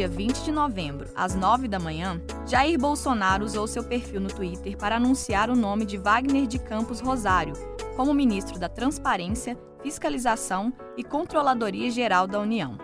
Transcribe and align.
dia 0.00 0.08
20 0.08 0.44
de 0.44 0.50
novembro, 0.50 1.10
às 1.14 1.34
9 1.34 1.68
da 1.68 1.78
manhã, 1.78 2.18
Jair 2.46 2.78
Bolsonaro 2.78 3.44
usou 3.44 3.66
seu 3.66 3.84
perfil 3.84 4.18
no 4.18 4.28
Twitter 4.28 4.74
para 4.78 4.96
anunciar 4.96 5.50
o 5.50 5.54
nome 5.54 5.84
de 5.84 5.98
Wagner 5.98 6.46
de 6.46 6.58
Campos 6.58 7.00
Rosário 7.00 7.52
como 7.96 8.14
ministro 8.14 8.58
da 8.58 8.66
Transparência, 8.66 9.58
Fiscalização 9.82 10.72
e 10.96 11.04
Controladoria 11.04 11.90
Geral 11.90 12.26
da 12.26 12.40
União. 12.40 12.78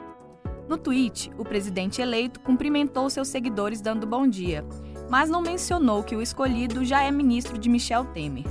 No 0.69 0.77
tweet, 0.77 1.33
o 1.39 1.45
presidente 1.45 2.03
eleito 2.03 2.39
cumprimentou 2.41 3.09
seus 3.09 3.29
seguidores 3.29 3.81
dando 3.81 4.07
bom 4.07 4.29
dia, 4.29 4.63
mas 5.09 5.31
não 5.31 5.41
mencionou 5.41 6.03
que 6.03 6.15
o 6.15 6.21
escolhido 6.21 6.85
já 6.85 7.03
é 7.03 7.11
ministro 7.11 7.57
de 7.57 7.71
Michel 7.71 8.05
Temer. 8.05 8.45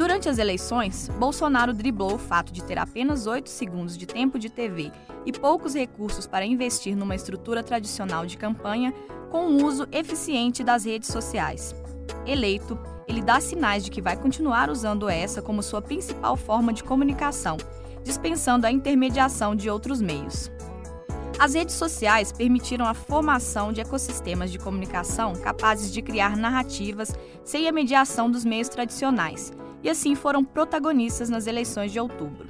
Durante 0.00 0.30
as 0.30 0.38
eleições, 0.38 1.10
Bolsonaro 1.18 1.74
driblou 1.74 2.14
o 2.14 2.18
fato 2.18 2.54
de 2.54 2.64
ter 2.64 2.78
apenas 2.78 3.26
8 3.26 3.50
segundos 3.50 3.98
de 3.98 4.06
tempo 4.06 4.38
de 4.38 4.48
TV 4.48 4.90
e 5.26 5.30
poucos 5.30 5.74
recursos 5.74 6.26
para 6.26 6.46
investir 6.46 6.96
numa 6.96 7.14
estrutura 7.14 7.62
tradicional 7.62 8.24
de 8.24 8.38
campanha 8.38 8.94
com 9.30 9.48
o 9.48 9.66
uso 9.66 9.86
eficiente 9.92 10.64
das 10.64 10.86
redes 10.86 11.10
sociais. 11.10 11.74
Eleito, 12.24 12.78
ele 13.06 13.20
dá 13.20 13.42
sinais 13.42 13.84
de 13.84 13.90
que 13.90 14.00
vai 14.00 14.16
continuar 14.16 14.70
usando 14.70 15.06
essa 15.06 15.42
como 15.42 15.62
sua 15.62 15.82
principal 15.82 16.34
forma 16.34 16.72
de 16.72 16.82
comunicação, 16.82 17.58
dispensando 18.02 18.66
a 18.66 18.72
intermediação 18.72 19.54
de 19.54 19.68
outros 19.68 20.00
meios. 20.00 20.50
As 21.38 21.52
redes 21.52 21.74
sociais 21.74 22.32
permitiram 22.32 22.86
a 22.86 22.94
formação 22.94 23.70
de 23.70 23.82
ecossistemas 23.82 24.50
de 24.50 24.58
comunicação 24.58 25.34
capazes 25.34 25.92
de 25.92 26.00
criar 26.00 26.38
narrativas 26.38 27.14
sem 27.44 27.68
a 27.68 27.72
mediação 27.72 28.30
dos 28.30 28.46
meios 28.46 28.70
tradicionais, 28.70 29.52
e 29.82 29.88
assim 29.88 30.14
foram 30.14 30.44
protagonistas 30.44 31.28
nas 31.28 31.46
eleições 31.46 31.92
de 31.92 32.00
outubro. 32.00 32.48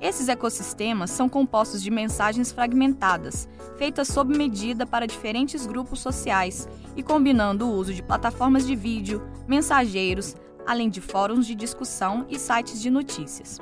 Esses 0.00 0.28
ecossistemas 0.28 1.10
são 1.10 1.28
compostos 1.28 1.82
de 1.82 1.90
mensagens 1.90 2.50
fragmentadas, 2.50 3.46
feitas 3.76 4.08
sob 4.08 4.36
medida 4.36 4.86
para 4.86 5.06
diferentes 5.06 5.66
grupos 5.66 6.00
sociais 6.00 6.66
e 6.96 7.02
combinando 7.02 7.66
o 7.66 7.72
uso 7.72 7.92
de 7.92 8.02
plataformas 8.02 8.66
de 8.66 8.74
vídeo, 8.74 9.22
mensageiros, 9.46 10.34
além 10.66 10.88
de 10.88 11.02
fóruns 11.02 11.46
de 11.46 11.54
discussão 11.54 12.24
e 12.30 12.38
sites 12.38 12.80
de 12.80 12.88
notícias. 12.90 13.60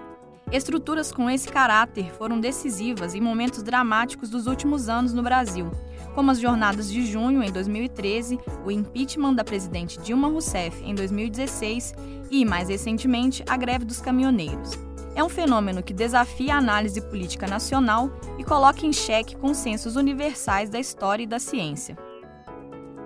Estruturas 0.53 1.13
com 1.13 1.29
esse 1.29 1.49
caráter 1.49 2.11
foram 2.13 2.41
decisivas 2.41 3.15
em 3.15 3.21
momentos 3.21 3.63
dramáticos 3.63 4.31
dos 4.31 4.47
últimos 4.47 4.89
anos 4.89 5.13
no 5.13 5.23
Brasil, 5.23 5.71
como 6.19 6.33
as 6.33 6.41
jornadas 6.41 6.91
de 6.91 7.07
junho 7.07 7.45
em 7.45 7.53
2013, 7.53 8.41
o 8.67 8.73
impeachment 8.73 9.35
da 9.35 9.45
presidente 9.45 10.01
Dilma 10.01 10.27
Rousseff 10.27 10.83
em 10.83 10.93
2016 10.93 11.95
e, 12.29 12.45
mais 12.45 12.69
recentemente, 12.69 13.45
a 13.49 13.57
greve 13.57 13.85
dos 13.85 14.01
caminhoneiros. 14.01 14.73
É 15.15 15.23
um 15.23 15.29
fenômeno 15.29 15.81
que 15.81 15.95
desafia 15.95 16.57
a 16.57 16.59
análise 16.59 17.01
política 17.03 17.47
nacional 17.47 18.11
e 18.37 18.43
coloca 18.43 18.85
em 18.85 18.93
xeque 18.93 19.37
consensos 19.37 19.95
universais 19.95 20.69
da 20.69 20.81
história 20.81 21.23
e 21.23 21.27
da 21.27 21.39
ciência. 21.39 21.97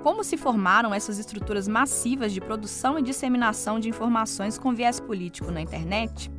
Como 0.03 0.25
se 0.25 0.39
formaram 0.39 0.95
essas 0.95 1.19
estruturas 1.19 1.69
massivas 1.69 2.33
de 2.33 2.41
produção 2.41 2.99
e 2.99 3.03
disseminação 3.03 3.79
de 3.79 3.91
informações 3.91 4.57
com 4.57 4.75
viés 4.75 4.99
político 4.99 5.51
na 5.51 5.61
internet? 5.61 6.31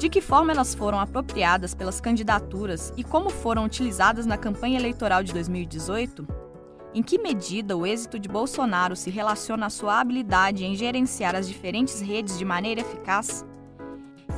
De 0.00 0.08
que 0.08 0.22
forma 0.22 0.50
elas 0.50 0.74
foram 0.74 0.98
apropriadas 0.98 1.74
pelas 1.74 2.00
candidaturas 2.00 2.90
e 2.96 3.04
como 3.04 3.28
foram 3.28 3.66
utilizadas 3.66 4.24
na 4.24 4.38
campanha 4.38 4.78
eleitoral 4.78 5.22
de 5.22 5.30
2018? 5.30 6.26
Em 6.94 7.02
que 7.02 7.18
medida 7.18 7.76
o 7.76 7.86
êxito 7.86 8.18
de 8.18 8.26
Bolsonaro 8.26 8.96
se 8.96 9.10
relaciona 9.10 9.66
à 9.66 9.70
sua 9.70 10.00
habilidade 10.00 10.64
em 10.64 10.74
gerenciar 10.74 11.36
as 11.36 11.46
diferentes 11.46 12.00
redes 12.00 12.38
de 12.38 12.46
maneira 12.46 12.80
eficaz? 12.80 13.44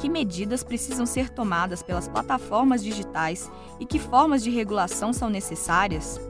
Que 0.00 0.08
medidas 0.08 0.64
precisam 0.64 1.06
ser 1.06 1.30
tomadas 1.30 1.80
pelas 1.80 2.08
plataformas 2.08 2.83
digitais 2.83 3.48
e 3.79 3.86
que 3.86 4.00
formas 4.00 4.42
de 4.42 4.50
regulação 4.50 5.12
são 5.12 5.30
necessárias? 5.30 6.20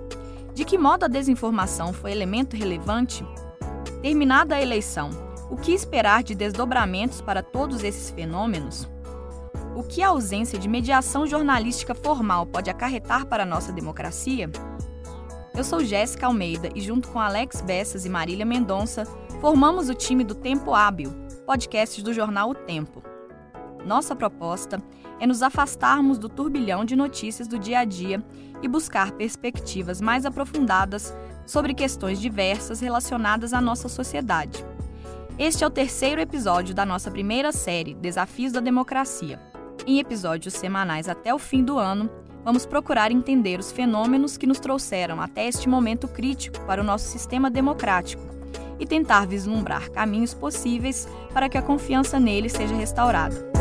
De 0.53 0.63
que 0.63 0.77
modo 0.77 1.05
a 1.05 1.09
desinformação 1.09 1.95
foi 1.95 2.13
elemento 2.13 2.55
relevante? 2.55 3.25
Terminada 4.03 4.57
a 4.57 4.63
eleição, 4.63 5.09
o 5.51 5.57
que 5.57 5.73
esperar 5.73 6.23
de 6.23 6.35
desdobramentos 6.35 7.23
para 7.23 7.43
todos 7.43 7.83
esses 7.83 8.11
fenômenos? 8.11 8.92
O 9.75 9.83
que 9.83 10.03
a 10.03 10.09
ausência 10.09 10.59
de 10.59 10.69
mediação 10.69 11.27
jornalística 11.27 11.95
formal 11.95 12.45
pode 12.45 12.69
acarretar 12.69 13.25
para 13.25 13.45
a 13.45 13.47
nossa 13.47 13.73
democracia? 13.73 14.51
Eu 15.57 15.65
sou 15.65 15.83
Jéssica 15.83 16.27
Almeida 16.27 16.69
e, 16.75 16.81
junto 16.83 17.09
com 17.09 17.19
Alex 17.19 17.63
Bessas 17.63 18.05
e 18.05 18.09
Marília 18.11 18.45
Mendonça, 18.45 19.07
formamos 19.41 19.89
o 19.89 19.95
time 19.95 20.25
do 20.25 20.35
Tempo 20.35 20.75
Hábil, 20.75 21.11
podcast 21.47 22.03
do 22.03 22.13
jornal 22.13 22.51
O 22.51 22.55
Tempo. 22.55 23.03
Nossa 23.87 24.15
proposta 24.15 24.79
é 25.19 25.27
nos 25.27 25.43
afastarmos 25.43 26.19
do 26.19 26.29
turbilhão 26.29 26.85
de 26.85 26.95
notícias 26.95 27.49
do 27.49 27.59
dia 27.59 27.79
a 27.79 27.85
dia 27.87 28.23
e 28.61 28.69
buscar 28.69 29.13
perspectivas 29.13 30.03
mais 30.03 30.27
aprofundadas 30.27 31.15
sobre 31.47 31.73
questões 31.73 32.21
diversas 32.21 32.81
relacionadas 32.81 33.55
à 33.55 33.61
nossa 33.61 33.89
sociedade. 33.89 34.67
Este 35.39 35.65
é 35.65 35.67
o 35.67 35.71
terceiro 35.71 36.21
episódio 36.21 36.75
da 36.75 36.85
nossa 36.85 37.11
primeira 37.11 37.53
série 37.53 37.95
Desafios 37.95 38.53
da 38.53 38.61
Democracia. 38.61 39.52
Em 39.85 39.99
episódios 39.99 40.55
semanais 40.55 41.09
até 41.09 41.35
o 41.35 41.39
fim 41.39 41.65
do 41.65 41.77
ano, 41.77 42.09
vamos 42.45 42.65
procurar 42.65 43.11
entender 43.11 43.59
os 43.59 43.73
fenômenos 43.73 44.37
que 44.37 44.47
nos 44.47 44.61
trouxeram 44.61 45.21
até 45.21 45.49
este 45.49 45.69
momento 45.69 46.07
crítico 46.07 46.61
para 46.67 46.81
o 46.81 46.85
nosso 46.85 47.09
sistema 47.09 47.51
democrático 47.51 48.23
e 48.79 48.87
tentar 48.87 49.27
vislumbrar 49.27 49.91
caminhos 49.91 50.35
possíveis 50.35 51.09
para 51.33 51.49
que 51.49 51.59
a 51.59 51.63
confiança 51.63 52.21
nele 52.21 52.49
seja 52.49 52.75
restaurada. 52.77 53.53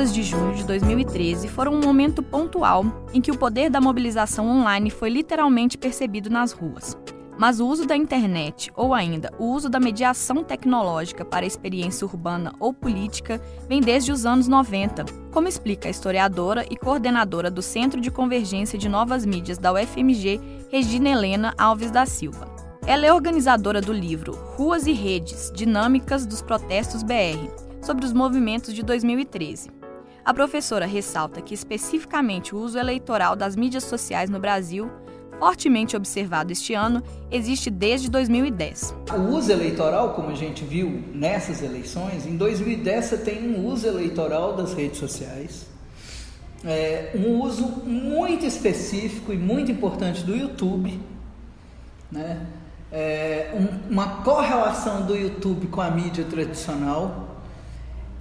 Jornadas 0.00 0.14
de 0.14 0.22
junho 0.22 0.54
de 0.54 0.64
2013 0.64 1.46
foram 1.48 1.74
um 1.74 1.80
momento 1.80 2.22
pontual 2.22 2.84
em 3.12 3.20
que 3.20 3.30
o 3.30 3.36
poder 3.36 3.68
da 3.68 3.80
mobilização 3.80 4.48
online 4.48 4.90
foi 4.90 5.10
literalmente 5.10 5.76
percebido 5.76 6.30
nas 6.30 6.52
ruas. 6.52 6.96
Mas 7.38 7.60
o 7.60 7.66
uso 7.66 7.86
da 7.86 7.96
internet, 7.96 8.70
ou 8.74 8.94
ainda 8.94 9.30
o 9.38 9.46
uso 9.46 9.68
da 9.68 9.78
mediação 9.78 10.42
tecnológica 10.42 11.24
para 11.24 11.44
a 11.44 11.46
experiência 11.46 12.06
urbana 12.06 12.52
ou 12.58 12.72
política, 12.72 13.40
vem 13.68 13.80
desde 13.80 14.10
os 14.10 14.24
anos 14.24 14.48
90, 14.48 15.04
como 15.30 15.48
explica 15.48 15.88
a 15.88 15.90
historiadora 15.90 16.64
e 16.70 16.76
coordenadora 16.76 17.50
do 17.50 17.60
Centro 17.60 18.00
de 18.00 18.10
Convergência 18.10 18.78
de 18.78 18.88
Novas 18.88 19.26
Mídias 19.26 19.58
da 19.58 19.72
UFMG, 19.72 20.40
Regina 20.70 21.10
Helena 21.10 21.54
Alves 21.58 21.90
da 21.90 22.06
Silva. 22.06 22.48
Ela 22.86 23.06
é 23.06 23.12
organizadora 23.12 23.82
do 23.82 23.92
livro 23.92 24.32
Ruas 24.56 24.86
e 24.86 24.92
Redes 24.92 25.52
Dinâmicas 25.54 26.24
dos 26.24 26.40
Protestos 26.40 27.02
BR, 27.02 27.50
sobre 27.82 28.04
os 28.04 28.12
movimentos 28.12 28.74
de 28.74 28.82
2013. 28.82 29.79
A 30.24 30.34
professora 30.34 30.84
ressalta 30.84 31.40
que, 31.40 31.54
especificamente, 31.54 32.54
o 32.54 32.58
uso 32.58 32.78
eleitoral 32.78 33.34
das 33.34 33.56
mídias 33.56 33.84
sociais 33.84 34.28
no 34.28 34.38
Brasil, 34.38 34.90
fortemente 35.38 35.96
observado 35.96 36.52
este 36.52 36.74
ano, 36.74 37.02
existe 37.30 37.70
desde 37.70 38.10
2010. 38.10 38.94
O 39.16 39.34
uso 39.34 39.50
eleitoral, 39.50 40.12
como 40.12 40.28
a 40.28 40.34
gente 40.34 40.62
viu 40.62 41.02
nessas 41.14 41.62
eleições, 41.62 42.26
em 42.26 42.36
2010 42.36 43.04
você 43.04 43.16
tem 43.16 43.48
um 43.48 43.66
uso 43.66 43.86
eleitoral 43.86 44.54
das 44.54 44.74
redes 44.74 44.98
sociais, 44.98 45.66
é, 46.62 47.12
um 47.14 47.40
uso 47.40 47.66
muito 47.86 48.44
específico 48.44 49.32
e 49.32 49.38
muito 49.38 49.72
importante 49.72 50.22
do 50.22 50.36
YouTube, 50.36 51.00
né? 52.12 52.46
É, 52.92 53.54
um, 53.54 53.92
uma 53.92 54.22
correlação 54.22 55.06
do 55.06 55.16
YouTube 55.16 55.68
com 55.68 55.80
a 55.80 55.90
mídia 55.90 56.24
tradicional 56.24 57.29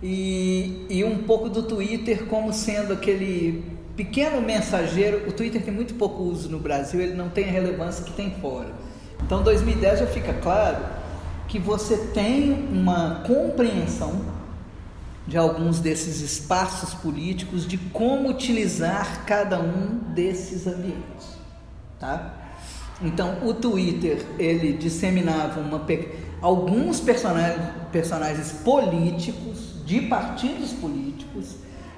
e, 0.01 0.85
e 0.89 1.03
um 1.03 1.19
pouco 1.19 1.49
do 1.49 1.63
Twitter 1.63 2.25
como 2.25 2.53
sendo 2.53 2.93
aquele 2.93 3.63
pequeno 3.95 4.41
mensageiro. 4.41 5.27
O 5.27 5.31
Twitter 5.31 5.61
tem 5.61 5.73
muito 5.73 5.93
pouco 5.95 6.23
uso 6.23 6.49
no 6.49 6.59
Brasil, 6.59 7.01
ele 7.01 7.13
não 7.13 7.29
tem 7.29 7.49
a 7.49 7.51
relevância 7.51 8.03
que 8.03 8.13
tem 8.13 8.31
fora. 8.41 8.69
Então, 9.23 9.43
2010 9.43 9.99
já 9.99 10.07
fica 10.07 10.33
claro 10.33 10.77
que 11.47 11.59
você 11.59 11.97
tem 12.13 12.69
uma 12.71 13.23
compreensão 13.25 14.21
de 15.27 15.37
alguns 15.37 15.79
desses 15.79 16.21
espaços 16.21 16.93
políticos 16.93 17.67
de 17.67 17.77
como 17.77 18.29
utilizar 18.29 19.25
cada 19.25 19.59
um 19.59 19.99
desses 20.13 20.65
ambientes, 20.65 21.37
tá? 21.99 22.33
Então, 23.01 23.37
o 23.45 23.53
Twitter 23.53 24.25
ele 24.37 24.73
disseminava 24.73 25.59
uma 25.59 25.85
alguns 26.41 26.99
personagens, 26.99 27.61
personagens 27.91 28.51
políticos 28.63 29.78
de 29.89 30.01
partidos 30.01 30.71
políticos. 30.73 31.55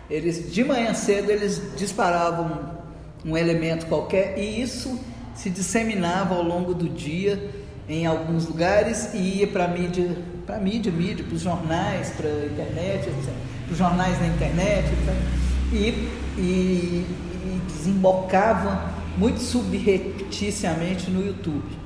Eles 0.09 0.49
de 0.49 0.63
manhã 0.63 0.93
cedo 0.93 1.29
eles 1.29 1.61
disparavam 1.75 2.79
um 3.25 3.35
elemento 3.35 3.85
qualquer 3.87 4.39
e 4.39 4.61
isso 4.61 4.97
se 5.35 5.49
disseminava 5.49 6.33
ao 6.33 6.41
longo 6.41 6.73
do 6.73 6.87
dia 6.87 7.51
em 7.89 8.05
alguns 8.05 8.45
lugares 8.45 9.13
e 9.13 9.39
ia 9.39 9.47
para 9.47 9.67
mídia, 9.67 10.17
para 10.45 10.57
mídia, 10.57 10.89
mídia, 10.89 11.25
para 11.25 11.35
os 11.35 11.41
jornais, 11.41 12.11
para 12.11 12.29
a 12.29 12.45
internet, 12.45 13.09
para 13.65 13.71
os 13.73 13.77
jornais 13.77 14.19
na 14.21 14.27
internet, 14.27 14.87
etc. 14.87 15.13
E, 15.73 15.77
e, 16.37 16.41
e 16.41 17.61
desembocava 17.67 18.89
muito 19.17 19.41
subrepticiamente 19.41 21.11
no 21.11 21.25
YouTube. 21.25 21.80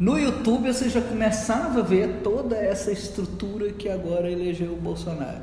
No 0.00 0.18
YouTube 0.18 0.72
você 0.72 0.88
já 0.88 1.02
começava 1.02 1.80
a 1.80 1.82
ver 1.82 2.20
toda 2.24 2.56
essa 2.56 2.90
estrutura 2.90 3.70
que 3.70 3.86
agora 3.86 4.30
elegeu 4.30 4.72
o 4.72 4.76
Bolsonaro. 4.76 5.42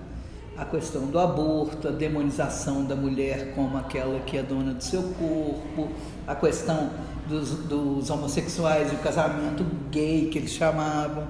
A 0.57 0.65
questão 0.65 1.05
do 1.05 1.19
aborto, 1.19 1.87
a 1.87 1.91
demonização 1.91 2.83
da 2.83 2.95
mulher 2.95 3.53
como 3.53 3.77
aquela 3.77 4.19
que 4.21 4.35
é 4.35 4.41
dona 4.41 4.73
do 4.73 4.83
seu 4.83 5.03
corpo, 5.03 5.89
a 6.25 6.33
questão 6.33 6.89
dos, 7.29 7.51
dos 7.51 8.09
homossexuais 8.09 8.91
e 8.91 8.95
o 8.95 8.97
casamento 8.97 9.63
gay 9.91 10.27
que 10.31 10.39
eles 10.39 10.53
chamavam, 10.53 11.27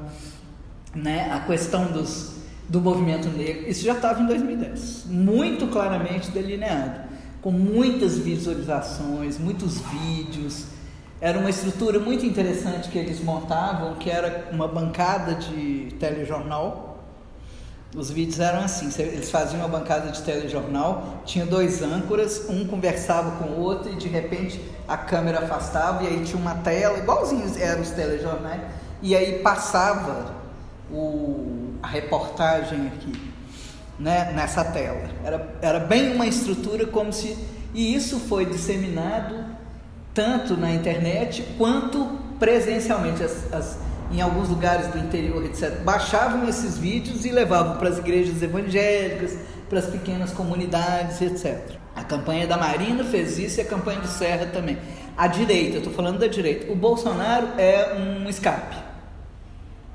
né? 0.96 1.30
a 1.30 1.42
questão 1.42 1.92
dos, 1.92 2.36
do 2.70 2.80
movimento 2.80 3.28
negro. 3.28 3.70
Isso 3.70 3.84
já 3.84 3.92
estava 3.92 4.22
em 4.22 4.26
2010, 4.26 5.08
muito 5.08 5.68
claramente 5.68 6.32
delineado, 6.32 7.02
com 7.42 7.52
muitas 7.52 8.18
visualizações, 8.18 9.38
muitos 9.38 9.82
vídeos 9.82 10.77
era 11.20 11.40
uma 11.40 11.50
estrutura 11.50 12.00
muito 12.00 12.26
interessante 12.26 12.90
que 12.90 12.98
eles 12.98 13.20
montavam, 13.20 13.96
que 13.96 14.10
era 14.10 14.50
uma 14.52 14.68
bancada 14.68 15.34
de 15.36 15.96
telejornal. 16.00 17.04
Os 17.96 18.12
vídeos 18.12 18.40
eram 18.40 18.60
assim, 18.60 18.90
eles 19.02 19.32
faziam 19.32 19.62
uma 19.62 19.68
bancada 19.68 20.12
de 20.12 20.22
telejornal, 20.22 21.22
tinha 21.26 21.46
dois 21.46 21.82
âncoras, 21.82 22.46
um 22.50 22.68
conversava 22.68 23.32
com 23.38 23.52
o 23.52 23.60
outro 23.60 23.92
e 23.92 23.96
de 23.96 24.08
repente 24.08 24.62
a 24.88 24.98
câmera 24.98 25.40
afastava 25.40 26.04
e 26.04 26.08
aí 26.08 26.24
tinha 26.24 26.40
uma 26.40 26.56
tela, 26.56 26.98
igualzinhos 27.00 27.58
eram 27.58 27.82
os 27.82 27.90
telejornais, 27.92 28.62
e 29.02 29.16
aí 29.16 29.40
passava 29.40 30.36
o, 30.92 31.74
a 31.82 31.88
reportagem 31.88 32.88
aqui, 32.88 33.14
né, 33.98 34.32
nessa 34.36 34.64
tela. 34.66 35.10
Era, 35.24 35.56
era 35.62 35.80
bem 35.80 36.14
uma 36.14 36.28
estrutura 36.28 36.86
como 36.86 37.12
se... 37.12 37.38
E 37.74 37.96
isso 37.96 38.20
foi 38.20 38.46
disseminado 38.46 39.46
tanto 40.18 40.58
na 40.58 40.74
internet 40.74 41.46
quanto 41.60 42.04
presencialmente. 42.40 43.22
As, 43.24 43.54
as, 43.54 43.78
em 44.12 44.20
alguns 44.20 44.50
lugares 44.50 44.88
do 44.88 44.98
interior, 44.98 45.46
etc., 45.46 45.82
baixavam 45.82 46.50
esses 46.50 46.76
vídeos 46.76 47.24
e 47.24 47.30
levavam 47.30 47.78
para 47.78 47.90
as 47.90 48.00
igrejas 48.00 48.42
evangélicas, 48.42 49.38
para 49.70 49.78
as 49.78 49.86
pequenas 49.86 50.32
comunidades, 50.32 51.22
etc. 51.22 51.76
A 51.96 52.04
campanha 52.04 52.48
da 52.48 52.58
Marina 52.58 53.04
fez 53.04 53.38
isso 53.38 53.60
e 53.60 53.62
a 53.62 53.66
campanha 53.66 54.00
do 54.00 54.08
Serra 54.08 54.48
também. 54.48 54.80
A 55.16 55.28
direita, 55.28 55.78
estou 55.78 55.94
falando 55.94 56.18
da 56.18 56.28
direita. 56.28 56.72
O 56.72 56.76
Bolsonaro 56.76 57.50
é 57.60 57.96
um 57.96 58.28
escape. 58.28 58.76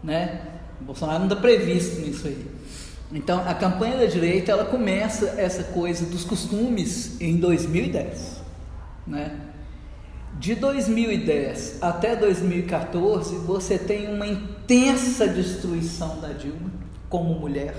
Né? 0.05 0.41
O 0.81 0.85
Bolsonaro 0.85 1.19
não 1.19 1.27
está 1.27 1.37
previsto 1.37 2.01
nisso 2.01 2.29
aí. 2.29 2.47
Então, 3.13 3.43
a 3.45 3.55
campanha 3.55 3.97
da 3.97 4.07
direita 4.07 4.53
ela 4.53 4.67
começa 4.67 5.35
essa 5.37 5.65
coisa 5.65 6.07
dos 6.07 6.23
costumes 6.23 7.21
em 7.21 7.39
2010. 7.39 8.41
Né? 9.07 9.51
De 10.38 10.55
2010 10.55 11.79
até 11.82 12.17
2014, 12.17 13.37
você 13.37 13.79
tem 13.79 14.12
uma 14.12 14.26
intensa 14.26 15.29
destruição 15.29 16.20
da 16.20 16.29
Dilma 16.29 16.70
como 17.08 17.34
mulher 17.38 17.75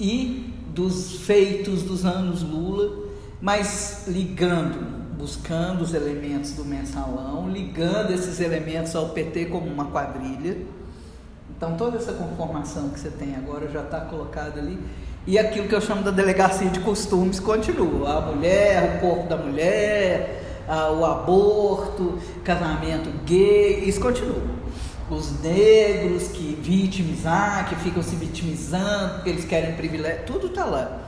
e 0.00 0.54
dos 0.68 1.20
feitos 1.26 1.82
dos 1.82 2.06
anos 2.06 2.42
Lula, 2.42 3.10
mas 3.40 4.04
ligando, 4.08 5.16
buscando 5.18 5.82
os 5.82 5.92
elementos 5.92 6.52
do 6.52 6.64
mensalão, 6.64 7.50
ligando 7.50 8.12
esses 8.12 8.40
elementos 8.40 8.96
ao 8.96 9.10
PT 9.10 9.46
como 9.46 9.66
uma 9.66 9.86
quadrilha. 9.86 10.56
Então 11.54 11.76
toda 11.76 11.98
essa 11.98 12.14
conformação 12.14 12.88
que 12.88 12.98
você 12.98 13.10
tem 13.10 13.36
agora 13.36 13.68
já 13.68 13.82
está 13.82 14.00
colocada 14.00 14.58
ali. 14.58 14.78
E 15.26 15.38
aquilo 15.38 15.68
que 15.68 15.74
eu 15.74 15.80
chamo 15.82 16.02
da 16.02 16.10
delegacia 16.10 16.70
de 16.70 16.80
costumes 16.80 17.38
continua. 17.38 18.16
A 18.16 18.20
mulher, 18.22 18.96
o 18.96 19.00
corpo 19.00 19.28
da 19.28 19.36
mulher, 19.36 20.49
ah, 20.70 20.92
o 20.92 21.04
aborto, 21.04 22.16
casamento 22.44 23.10
gay, 23.24 23.82
isso 23.88 24.00
continua. 24.00 24.40
Os 25.10 25.40
negros 25.40 26.28
que 26.28 26.56
vitimizar, 26.62 27.68
que 27.68 27.74
ficam 27.74 28.00
se 28.00 28.14
vitimizando 28.14 29.14
porque 29.14 29.30
eles 29.30 29.44
querem 29.44 29.74
privilégio, 29.74 30.22
tudo 30.26 30.46
está 30.46 30.64
lá. 30.64 31.00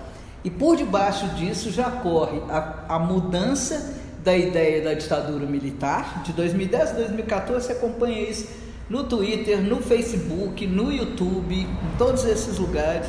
E 0.43 0.51
por 0.51 0.77
debaixo 0.77 1.29
disso 1.37 1.71
já 1.71 1.89
corre 1.89 2.41
a, 2.51 2.97
a 2.97 2.99
mudança 2.99 3.95
da 4.25 4.37
ideia 4.37 4.83
da 4.83 4.95
ditadura 4.95 5.47
militar. 5.47 6.25
De 6.25 6.33
2010 6.33 6.91
a 6.91 6.95
2014 6.95 7.67
você 7.67 7.73
acompanha 7.73 8.21
isso 8.29 8.49
no 8.91 9.05
Twitter, 9.05 9.63
no 9.63 9.81
Facebook, 9.81 10.67
no 10.67 10.91
YouTube, 10.91 11.55
em 11.55 11.97
todos 11.97 12.25
esses 12.25 12.59
lugares, 12.59 13.07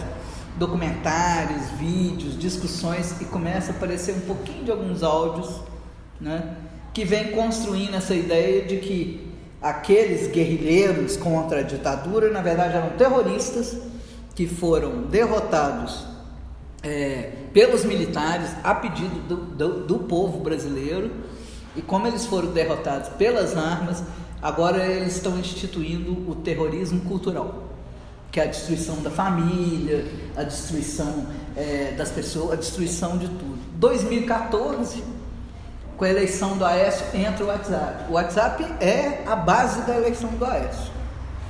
documentários, 0.57 1.71
vídeos, 1.79 2.38
discussões 2.38 3.19
e 3.19 3.25
começa 3.25 3.71
a 3.71 3.75
aparecer 3.75 4.13
um 4.13 4.21
pouquinho 4.21 4.65
de 4.65 4.69
alguns 4.69 5.01
áudios 5.01 5.72
né, 6.23 6.55
que 6.93 7.03
vem 7.03 7.31
construindo 7.31 7.95
essa 7.95 8.15
ideia 8.15 8.63
de 8.63 8.77
que 8.77 9.29
aqueles 9.61 10.31
guerrilheiros 10.31 11.17
contra 11.17 11.59
a 11.59 11.63
ditadura, 11.63 12.31
na 12.31 12.41
verdade, 12.41 12.77
eram 12.77 12.89
terroristas 12.91 13.77
que 14.33 14.47
foram 14.47 15.03
derrotados 15.03 16.05
é, 16.81 17.31
pelos 17.53 17.83
militares 17.83 18.49
a 18.63 18.73
pedido 18.73 19.19
do, 19.27 19.35
do, 19.35 19.85
do 19.85 19.99
povo 19.99 20.39
brasileiro. 20.39 21.11
E 21.75 21.81
como 21.81 22.07
eles 22.07 22.25
foram 22.25 22.51
derrotados 22.51 23.09
pelas 23.09 23.57
armas, 23.57 24.03
agora 24.41 24.85
eles 24.85 25.15
estão 25.15 25.37
instituindo 25.37 26.29
o 26.29 26.35
terrorismo 26.35 27.01
cultural, 27.01 27.69
que 28.31 28.39
é 28.39 28.43
a 28.43 28.47
destruição 28.47 29.01
da 29.01 29.09
família, 29.09 30.05
a 30.35 30.43
destruição 30.43 31.25
é, 31.55 31.93
das 31.97 32.11
pessoas, 32.11 32.53
a 32.53 32.55
destruição 32.55 33.17
de 33.17 33.27
tudo. 33.27 33.57
2014 33.77 35.22
com 35.98 36.06
a 36.06 36.10
eleição 36.10 36.57
do 36.57 36.66
Aécio 36.66 37.06
entra 37.13 37.44
o 37.44 37.48
WhatsApp. 37.48 38.12
O 38.12 38.13
WhatsApp 38.13 38.63
é 38.80 39.24
a 39.25 39.36
base 39.36 39.81
da 39.81 39.95
eleição 39.95 40.30
do 40.31 40.45
Aécio, 40.45 40.92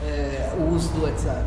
é, 0.03 0.53
o 0.57 0.73
uso 0.73 0.89
do 0.89 1.03
WhatsApp. 1.03 1.43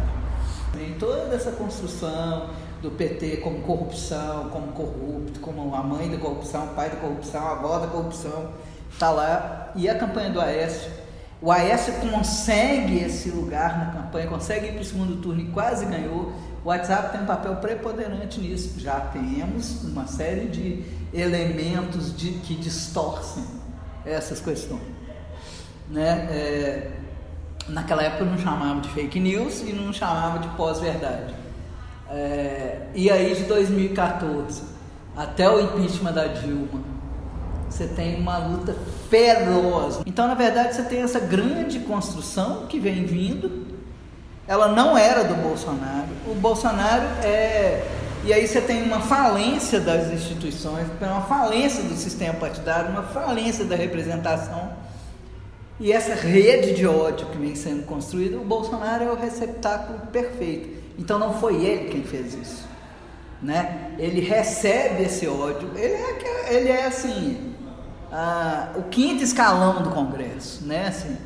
Tem 0.72 0.94
toda 0.94 1.34
essa 1.34 1.52
construção 1.52 2.50
do 2.82 2.90
PT 2.90 3.38
como 3.38 3.60
corrupção, 3.60 4.50
como 4.50 4.72
corrupto, 4.72 5.40
como 5.40 5.74
a 5.74 5.82
mãe 5.82 6.10
da 6.10 6.18
corrupção, 6.18 6.64
o 6.64 6.68
pai 6.68 6.90
da 6.90 6.96
corrupção, 6.96 7.46
a 7.46 7.52
avó 7.52 7.78
da 7.78 7.86
corrupção, 7.86 8.50
está 8.90 9.10
lá. 9.10 9.72
E 9.74 9.88
a 9.88 9.98
campanha 9.98 10.30
do 10.30 10.40
Aécio, 10.40 10.90
o 11.40 11.50
Aécio 11.50 11.94
consegue 11.94 12.98
esse 12.98 13.30
lugar 13.30 13.78
na 13.78 14.02
campanha, 14.02 14.26
consegue 14.26 14.68
ir 14.68 14.72
para 14.72 14.82
o 14.82 14.84
segundo 14.84 15.20
turno 15.20 15.40
e 15.40 15.46
quase 15.46 15.84
ganhou. 15.86 16.32
O 16.66 16.68
WhatsApp 16.68 17.12
tem 17.12 17.20
um 17.20 17.26
papel 17.26 17.54
preponderante 17.54 18.40
nisso. 18.40 18.80
Já 18.80 18.98
temos 18.98 19.84
uma 19.84 20.04
série 20.08 20.48
de 20.48 20.82
elementos 21.14 22.12
de, 22.16 22.32
que 22.40 22.56
distorcem 22.56 23.44
essas 24.04 24.40
questões. 24.40 24.82
Né? 25.88 26.26
É, 26.28 26.90
naquela 27.68 28.02
época 28.02 28.24
não 28.24 28.36
chamava 28.36 28.80
de 28.80 28.88
fake 28.88 29.20
news 29.20 29.60
e 29.60 29.72
não 29.72 29.92
chamava 29.92 30.40
de 30.40 30.48
pós-verdade. 30.56 31.36
É, 32.10 32.88
e 32.96 33.12
aí 33.12 33.32
de 33.36 33.44
2014 33.44 34.64
até 35.16 35.48
o 35.48 35.60
impeachment 35.60 36.14
da 36.14 36.26
Dilma, 36.26 36.82
você 37.70 37.86
tem 37.86 38.20
uma 38.20 38.38
luta 38.38 38.74
feroz. 39.08 40.00
Então, 40.04 40.26
na 40.26 40.34
verdade, 40.34 40.74
você 40.74 40.82
tem 40.82 41.02
essa 41.02 41.20
grande 41.20 41.78
construção 41.78 42.66
que 42.66 42.80
vem 42.80 43.06
vindo. 43.06 43.65
Ela 44.46 44.68
não 44.68 44.96
era 44.96 45.24
do 45.24 45.34
Bolsonaro. 45.34 46.08
O 46.26 46.34
Bolsonaro 46.34 47.04
é 47.22 47.84
e 48.26 48.32
aí 48.32 48.44
você 48.44 48.60
tem 48.60 48.82
uma 48.82 48.98
falência 48.98 49.78
das 49.78 50.10
instituições, 50.10 50.88
uma 51.00 51.20
falência 51.20 51.84
do 51.84 51.94
sistema 51.94 52.34
partidário, 52.34 52.90
uma 52.90 53.04
falência 53.04 53.64
da 53.64 53.76
representação. 53.76 54.72
E 55.78 55.92
essa 55.92 56.12
rede 56.12 56.74
de 56.74 56.84
ódio 56.88 57.28
que 57.28 57.38
vem 57.38 57.54
sendo 57.54 57.84
construída, 57.84 58.36
o 58.36 58.44
Bolsonaro 58.44 59.04
é 59.04 59.12
o 59.12 59.14
receptáculo 59.14 60.00
perfeito. 60.10 60.68
Então 60.98 61.20
não 61.20 61.34
foi 61.34 61.64
ele 61.64 61.88
quem 61.88 62.02
fez 62.02 62.34
isso. 62.34 62.66
Né? 63.40 63.92
Ele 63.96 64.20
recebe 64.20 65.04
esse 65.04 65.28
ódio, 65.28 65.70
ele 65.76 65.94
é, 65.94 66.54
ele 66.54 66.68
é 66.70 66.86
assim, 66.86 67.54
a, 68.10 68.70
o 68.74 68.82
quinto 68.84 69.22
escalão 69.22 69.84
do 69.84 69.90
Congresso, 69.90 70.66
né? 70.66 70.88
Assim, 70.88 71.16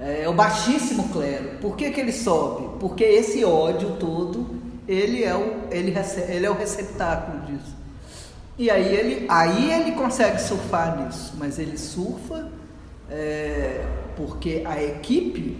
é, 0.00 0.28
o 0.28 0.32
baixíssimo 0.32 1.08
clero. 1.08 1.58
Por 1.58 1.76
que, 1.76 1.90
que 1.90 2.00
ele 2.00 2.12
sobe? 2.12 2.78
Porque 2.78 3.04
esse 3.04 3.44
ódio 3.44 3.96
todo 3.96 4.58
ele 4.86 5.22
é 5.22 5.34
o, 5.36 5.68
ele 5.70 5.90
recebe, 5.90 6.32
ele 6.32 6.46
é 6.46 6.50
o 6.50 6.54
receptáculo 6.54 7.40
disso. 7.46 7.76
E 8.56 8.70
aí 8.70 8.94
ele, 8.94 9.26
aí 9.28 9.72
ele 9.72 9.92
consegue 9.92 10.40
surfar 10.40 10.98
nisso, 11.00 11.34
mas 11.36 11.58
ele 11.58 11.76
surfa 11.76 12.50
é, 13.10 13.86
porque 14.16 14.62
a 14.66 14.82
equipe 14.82 15.56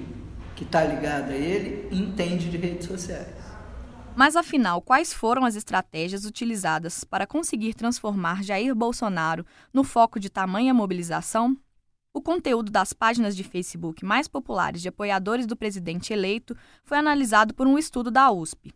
que 0.56 0.64
está 0.64 0.82
ligada 0.82 1.32
a 1.32 1.36
ele 1.36 1.88
entende 1.92 2.50
de 2.50 2.56
redes 2.56 2.88
sociais. 2.88 3.38
Mas 4.16 4.34
afinal, 4.34 4.82
quais 4.82 5.12
foram 5.12 5.44
as 5.44 5.54
estratégias 5.54 6.24
utilizadas 6.24 7.04
para 7.04 7.24
conseguir 7.24 7.74
transformar 7.74 8.42
Jair 8.42 8.74
Bolsonaro 8.74 9.46
no 9.72 9.84
foco 9.84 10.18
de 10.18 10.28
tamanha 10.28 10.74
mobilização? 10.74 11.56
O 12.12 12.22
conteúdo 12.22 12.72
das 12.72 12.92
páginas 12.92 13.36
de 13.36 13.44
Facebook 13.44 14.04
mais 14.04 14.26
populares 14.26 14.80
de 14.80 14.88
apoiadores 14.88 15.46
do 15.46 15.56
presidente 15.56 16.12
eleito 16.12 16.56
foi 16.82 16.98
analisado 16.98 17.54
por 17.54 17.66
um 17.66 17.78
estudo 17.78 18.10
da 18.10 18.30
USP. 18.30 18.74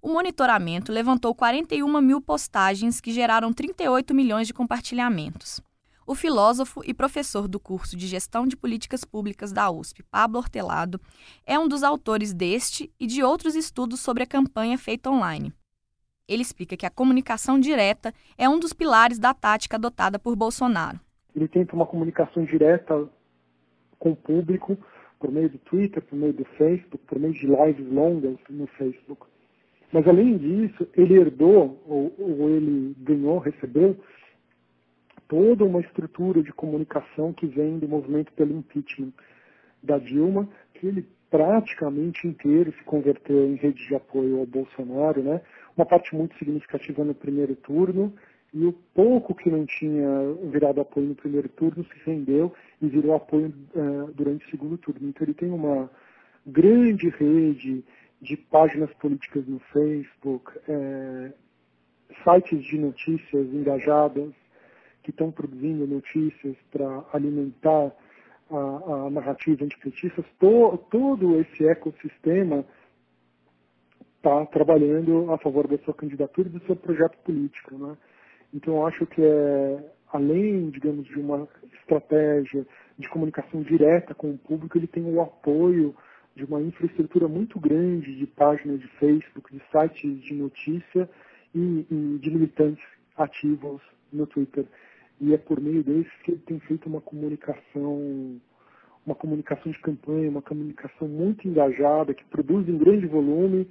O 0.00 0.08
monitoramento 0.08 0.90
levantou 0.90 1.34
41 1.34 2.00
mil 2.00 2.20
postagens 2.20 3.00
que 3.00 3.12
geraram 3.12 3.52
38 3.52 4.14
milhões 4.14 4.46
de 4.46 4.54
compartilhamentos. 4.54 5.60
O 6.04 6.14
filósofo 6.14 6.82
e 6.84 6.92
professor 6.92 7.46
do 7.46 7.60
curso 7.60 7.96
de 7.96 8.08
Gestão 8.08 8.46
de 8.46 8.56
Políticas 8.56 9.04
Públicas 9.04 9.52
da 9.52 9.70
USP, 9.70 10.02
Pablo 10.02 10.38
Hortelado, 10.38 11.00
é 11.46 11.58
um 11.58 11.68
dos 11.68 11.82
autores 11.84 12.32
deste 12.32 12.92
e 12.98 13.06
de 13.06 13.22
outros 13.22 13.54
estudos 13.54 14.00
sobre 14.00 14.24
a 14.24 14.26
campanha 14.26 14.76
feita 14.76 15.10
online. 15.10 15.52
Ele 16.26 16.42
explica 16.42 16.76
que 16.76 16.86
a 16.86 16.90
comunicação 16.90 17.58
direta 17.58 18.12
é 18.36 18.48
um 18.48 18.58
dos 18.58 18.72
pilares 18.72 19.18
da 19.18 19.32
tática 19.32 19.76
adotada 19.76 20.18
por 20.18 20.34
Bolsonaro. 20.34 21.00
Ele 21.34 21.48
tenta 21.48 21.74
uma 21.74 21.86
comunicação 21.86 22.44
direta 22.44 23.08
com 23.98 24.10
o 24.10 24.16
público 24.16 24.76
por 25.18 25.30
meio 25.30 25.48
do 25.48 25.58
Twitter, 25.58 26.02
por 26.02 26.16
meio 26.16 26.32
do 26.32 26.44
Facebook, 26.44 27.04
por 27.06 27.18
meio 27.18 27.32
de 27.32 27.46
lives 27.46 27.92
longas 27.92 28.36
no 28.50 28.66
Facebook. 28.66 29.26
Mas 29.92 30.08
além 30.08 30.36
disso, 30.36 30.88
ele 30.96 31.14
herdou, 31.14 31.80
ou, 31.86 32.12
ou 32.18 32.50
ele 32.50 32.94
ganhou, 32.98 33.38
recebeu, 33.38 33.96
toda 35.28 35.64
uma 35.64 35.80
estrutura 35.80 36.42
de 36.42 36.52
comunicação 36.52 37.32
que 37.32 37.46
vem 37.46 37.78
do 37.78 37.86
movimento 37.86 38.32
pelo 38.32 38.56
impeachment 38.56 39.12
da 39.82 39.98
Dilma, 39.98 40.48
que 40.74 40.86
ele 40.86 41.06
praticamente 41.30 42.26
inteiro 42.26 42.72
se 42.72 42.84
converteu 42.84 43.46
em 43.46 43.54
rede 43.54 43.86
de 43.86 43.94
apoio 43.94 44.40
ao 44.40 44.46
Bolsonaro, 44.46 45.22
né? 45.22 45.40
Uma 45.76 45.86
parte 45.86 46.14
muito 46.14 46.36
significativa 46.36 47.04
no 47.04 47.14
primeiro 47.14 47.56
turno 47.56 48.12
e 48.52 48.66
o 48.66 48.72
pouco 48.94 49.34
que 49.34 49.50
não 49.50 49.64
tinha 49.64 50.06
virado 50.50 50.80
apoio 50.80 51.08
no 51.08 51.14
primeiro 51.14 51.48
turno 51.48 51.84
se 51.84 52.04
rendeu 52.04 52.52
e 52.80 52.86
virou 52.86 53.14
apoio 53.14 53.52
uh, 53.74 54.12
durante 54.12 54.46
o 54.46 54.50
segundo 54.50 54.76
turno. 54.76 55.08
Então 55.08 55.26
ele 55.26 55.34
tem 55.34 55.50
uma 55.50 55.90
grande 56.46 57.08
rede 57.08 57.84
de 58.20 58.36
páginas 58.36 58.92
políticas 58.94 59.46
no 59.46 59.58
Facebook, 59.72 60.52
é, 60.68 61.32
sites 62.22 62.62
de 62.64 62.78
notícias 62.78 63.46
engajadas 63.52 64.32
que 65.02 65.10
estão 65.10 65.32
produzindo 65.32 65.86
notícias 65.86 66.56
para 66.70 67.04
alimentar 67.12 67.92
a, 68.50 69.06
a 69.06 69.10
narrativa 69.10 69.64
antipetista, 69.64 70.22
to, 70.38 70.78
todo 70.90 71.40
esse 71.40 71.66
ecossistema 71.66 72.64
está 74.16 74.46
trabalhando 74.46 75.32
a 75.32 75.38
favor 75.38 75.66
da 75.66 75.78
sua 75.78 75.94
candidatura 75.94 76.48
e 76.48 76.52
do 76.52 76.64
seu 76.64 76.76
projeto 76.76 77.18
político. 77.24 77.76
Né? 77.76 77.96
Então, 78.52 78.86
acho 78.86 79.06
que 79.06 79.22
é, 79.22 79.92
além, 80.12 80.70
digamos, 80.70 81.06
de 81.06 81.18
uma 81.18 81.48
estratégia 81.80 82.66
de 82.98 83.08
comunicação 83.08 83.62
direta 83.62 84.14
com 84.14 84.30
o 84.30 84.38
público, 84.38 84.76
ele 84.76 84.86
tem 84.86 85.04
o 85.04 85.20
apoio 85.20 85.94
de 86.34 86.44
uma 86.44 86.60
infraestrutura 86.60 87.28
muito 87.28 87.58
grande 87.58 88.14
de 88.16 88.26
páginas 88.26 88.80
de 88.80 88.88
Facebook, 88.98 89.52
de 89.52 89.62
sites 89.70 90.22
de 90.22 90.34
notícia 90.34 91.08
e, 91.54 91.86
e 91.90 92.18
de 92.18 92.30
militantes 92.30 92.84
ativos 93.16 93.82
no 94.12 94.26
Twitter. 94.26 94.64
E 95.20 95.34
é 95.34 95.38
por 95.38 95.60
meio 95.60 95.82
desses 95.82 96.12
que 96.24 96.32
ele 96.32 96.42
tem 96.46 96.58
feito 96.60 96.88
uma 96.88 97.00
comunicação, 97.00 98.40
uma 99.06 99.14
comunicação 99.14 99.70
de 99.70 99.78
campanha, 99.80 100.30
uma 100.30 100.42
comunicação 100.42 101.06
muito 101.08 101.46
engajada, 101.46 102.14
que 102.14 102.24
produz 102.24 102.68
em 102.68 102.78
grande 102.78 103.06
volume 103.06 103.68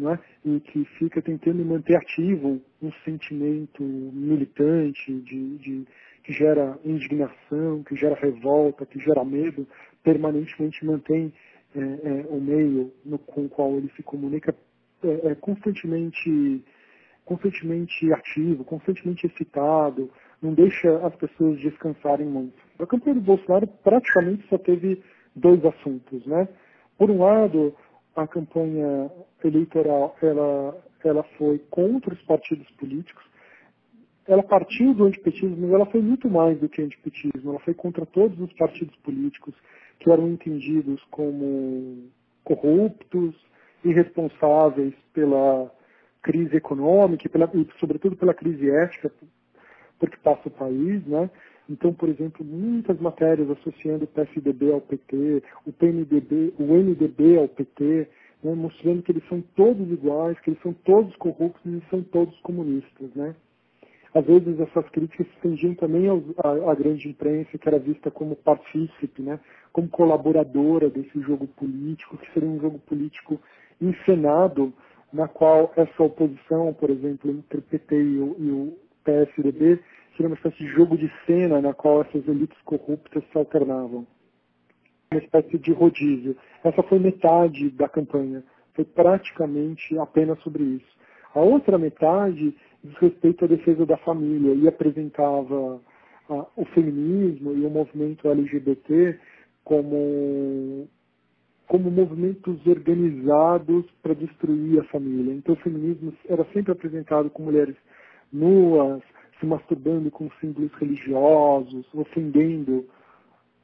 né, 0.00 0.18
e 0.44 0.60
que 0.60 0.84
fica 0.98 1.20
tentando 1.20 1.64
manter 1.64 1.96
ativo 1.96 2.60
um 2.82 2.92
sentimento 3.04 3.82
militante, 3.82 5.12
de, 5.12 5.58
de, 5.58 5.86
que 6.24 6.32
gera 6.32 6.78
indignação, 6.84 7.82
que 7.82 7.94
gera 7.96 8.14
revolta, 8.14 8.86
que 8.86 8.98
gera 8.98 9.24
medo, 9.24 9.66
permanentemente 10.02 10.84
mantém 10.84 11.32
é, 11.74 11.80
é, 11.80 12.26
o 12.28 12.40
meio 12.40 12.92
no, 13.04 13.18
com 13.18 13.44
o 13.44 13.48
qual 13.48 13.76
ele 13.76 13.90
se 13.94 14.02
comunica 14.02 14.54
é, 15.02 15.28
é, 15.28 15.34
constantemente, 15.34 16.64
constantemente 17.24 18.12
ativo, 18.12 18.64
constantemente 18.64 19.26
excitado, 19.26 20.10
não 20.42 20.54
deixa 20.54 21.06
as 21.06 21.14
pessoas 21.16 21.60
descansarem 21.60 22.26
muito. 22.26 22.54
A 22.78 22.86
campanha 22.86 23.14
do 23.14 23.20
Bolsonaro 23.20 23.66
praticamente 23.84 24.46
só 24.48 24.58
teve 24.58 25.02
dois 25.34 25.64
assuntos, 25.64 26.24
né? 26.26 26.48
Por 26.98 27.10
um 27.10 27.18
lado, 27.18 27.74
a 28.22 28.28
campanha 28.28 29.10
eleitoral 29.42 30.16
ela, 30.22 30.76
ela 31.04 31.22
foi 31.36 31.58
contra 31.70 32.12
os 32.12 32.22
partidos 32.22 32.68
políticos. 32.72 33.24
Ela 34.26 34.42
partiu 34.42 34.94
do 34.94 35.04
antipetismo, 35.04 35.56
mas 35.58 35.72
ela 35.72 35.86
foi 35.86 36.00
muito 36.00 36.28
mais 36.28 36.58
do 36.58 36.68
que 36.68 36.82
antipetismo. 36.82 37.50
Ela 37.50 37.60
foi 37.60 37.74
contra 37.74 38.06
todos 38.06 38.38
os 38.38 38.52
partidos 38.52 38.94
políticos 38.96 39.54
que 39.98 40.10
eram 40.10 40.28
entendidos 40.28 41.02
como 41.10 42.10
corruptos, 42.44 43.34
irresponsáveis 43.84 44.94
pela 45.12 45.70
crise 46.22 46.56
econômica 46.56 47.26
e, 47.26 47.30
pela, 47.30 47.50
e 47.54 47.66
sobretudo 47.78 48.16
pela 48.16 48.34
crise 48.34 48.70
ética 48.70 49.10
porque 49.98 50.16
passa 50.16 50.48
o 50.48 50.50
país, 50.50 51.06
né? 51.06 51.30
Então, 51.70 51.94
por 51.94 52.08
exemplo, 52.08 52.44
muitas 52.44 53.00
matérias 53.00 53.48
associando 53.48 54.04
o 54.04 54.08
PSDB 54.08 54.72
ao 54.72 54.80
PT, 54.80 55.42
o 55.64 55.72
PMDB, 55.72 56.52
o 56.58 56.64
MDB 56.64 57.38
ao 57.38 57.46
PT, 57.46 58.08
né, 58.42 58.54
mostrando 58.54 59.02
que 59.02 59.12
eles 59.12 59.22
são 59.28 59.40
todos 59.54 59.88
iguais, 59.88 60.38
que 60.40 60.50
eles 60.50 60.62
são 60.62 60.72
todos 60.72 61.14
corruptos 61.16 61.72
e 61.72 61.80
são 61.88 62.02
todos 62.02 62.36
comunistas, 62.40 63.14
né? 63.14 63.36
Às 64.12 64.26
vezes 64.26 64.58
essas 64.58 64.88
críticas 64.88 65.28
se 65.28 65.32
estendiam 65.34 65.74
também 65.76 66.08
à, 66.08 66.74
grande 66.74 67.08
imprensa, 67.08 67.56
que 67.56 67.68
era 67.68 67.78
vista 67.78 68.10
como 68.10 68.34
partícipe, 68.34 69.22
né? 69.22 69.38
como 69.72 69.88
colaboradora 69.88 70.90
desse 70.90 71.20
jogo 71.20 71.46
político, 71.46 72.18
que 72.18 72.32
seria 72.32 72.48
um 72.48 72.58
jogo 72.58 72.80
político 72.80 73.40
encenado, 73.80 74.72
na 75.12 75.28
qual 75.28 75.72
essa 75.76 76.02
oposição, 76.02 76.74
por 76.74 76.90
exemplo, 76.90 77.30
entre 77.30 77.58
o 77.58 77.62
PT 77.62 77.94
e 77.94 78.18
o, 78.18 78.36
e 78.36 78.50
o 78.50 78.76
PSDB, 79.04 79.80
seria 80.20 80.28
uma 80.28 80.36
espécie 80.36 80.58
de 80.58 80.66
jogo 80.66 80.98
de 80.98 81.10
cena 81.24 81.62
na 81.62 81.72
qual 81.72 82.02
essas 82.02 82.26
elites 82.28 82.58
corruptas 82.64 83.24
se 83.32 83.38
alternavam. 83.38 84.06
Uma 85.10 85.20
espécie 85.20 85.58
de 85.58 85.72
rodízio. 85.72 86.36
Essa 86.62 86.82
foi 86.82 86.98
metade 86.98 87.70
da 87.70 87.88
campanha. 87.88 88.44
Foi 88.74 88.84
praticamente 88.84 89.98
apenas 89.98 90.38
sobre 90.40 90.62
isso. 90.62 91.00
A 91.34 91.40
outra 91.40 91.78
metade 91.78 92.54
diz 92.84 92.96
respeito 92.98 93.44
à 93.44 93.48
defesa 93.48 93.86
da 93.86 93.96
família 93.98 94.54
e 94.54 94.68
apresentava 94.68 95.80
ah, 96.28 96.46
o 96.54 96.64
feminismo 96.66 97.52
e 97.54 97.64
o 97.64 97.70
movimento 97.70 98.28
LGBT 98.28 99.18
como 99.64 100.86
como 101.66 101.88
movimentos 101.88 102.66
organizados 102.66 103.84
para 104.02 104.12
destruir 104.12 104.80
a 104.80 104.84
família. 104.84 105.32
Então 105.32 105.54
o 105.54 105.58
feminismo 105.58 106.12
era 106.28 106.44
sempre 106.52 106.72
apresentado 106.72 107.30
com 107.30 107.44
mulheres 107.44 107.76
nuas, 108.32 109.00
se 109.40 109.46
masturbando 109.46 110.10
com 110.10 110.30
símbolos 110.40 110.72
religiosos, 110.74 111.86
ofendendo 111.94 112.86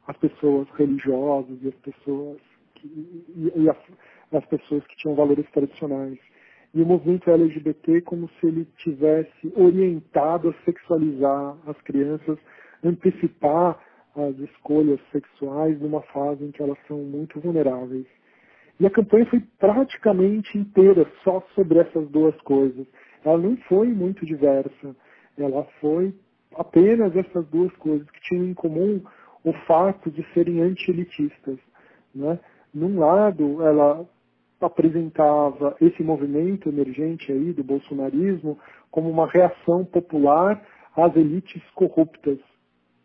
as 0.09 0.17
pessoas 0.17 0.69
religiosas 0.71 1.59
e 1.63 1.69
as 1.69 1.75
pessoas 1.77 2.39
que, 2.75 2.87
e, 2.87 3.53
e 3.57 3.71
as, 3.71 3.77
as 4.33 4.45
pessoas 4.47 4.85
que 4.87 4.97
tinham 4.97 5.15
valores 5.15 5.49
tradicionais. 5.51 6.19
E 6.75 6.83
o 6.83 6.87
movimento 6.87 7.31
LGBT 7.31 8.01
como 8.03 8.29
se 8.41 8.47
ele 8.47 8.67
tivesse 8.79 9.53
orientado 9.55 10.49
a 10.49 10.65
sexualizar 10.65 11.57
as 11.67 11.81
crianças, 11.83 12.39
antecipar 12.83 13.79
as 14.17 14.39
escolhas 14.39 14.99
sexuais 15.13 15.81
numa 15.81 16.03
fase 16.03 16.45
em 16.45 16.51
que 16.51 16.63
elas 16.63 16.79
são 16.89 16.99
muito 16.99 17.39
vulneráveis. 17.41 18.07
E 18.81 18.87
a 18.87 18.91
campanha 18.91 19.27
foi 19.27 19.43
praticamente 19.59 20.59
inteira 20.59 21.07
só 21.23 21.43
sobre 21.55 21.79
essas 21.79 22.09
duas 22.09 22.39
coisas 22.43 22.87
ela 23.27 23.39
não 23.39 23.57
foi 23.69 23.89
muito 23.89 24.25
diversa. 24.25 24.97
Ela 25.39 25.65
foi 25.81 26.15
apenas 26.57 27.15
essas 27.17 27.47
duas 27.49 27.73
coisas 27.77 28.09
que 28.11 28.21
tinham 28.23 28.47
em 28.47 28.55
comum 28.55 29.03
o 29.45 29.53
fato 29.67 30.11
de 30.11 30.25
serem 30.33 30.61
anti-elitistas. 30.61 31.59
Né? 32.15 32.39
Num 32.75 32.99
lado, 32.99 33.63
ela 33.63 34.07
apresentava 34.61 35.77
esse 35.81 36.03
movimento 36.03 36.69
emergente 36.69 37.31
aí 37.31 37.53
do 37.53 37.63
bolsonarismo 37.63 38.59
como 38.91 39.11
uma 39.11 39.27
reação 39.27 39.85
popular 39.85 40.63
às 40.97 41.15
elites 41.15 41.63
corruptas 41.75 42.39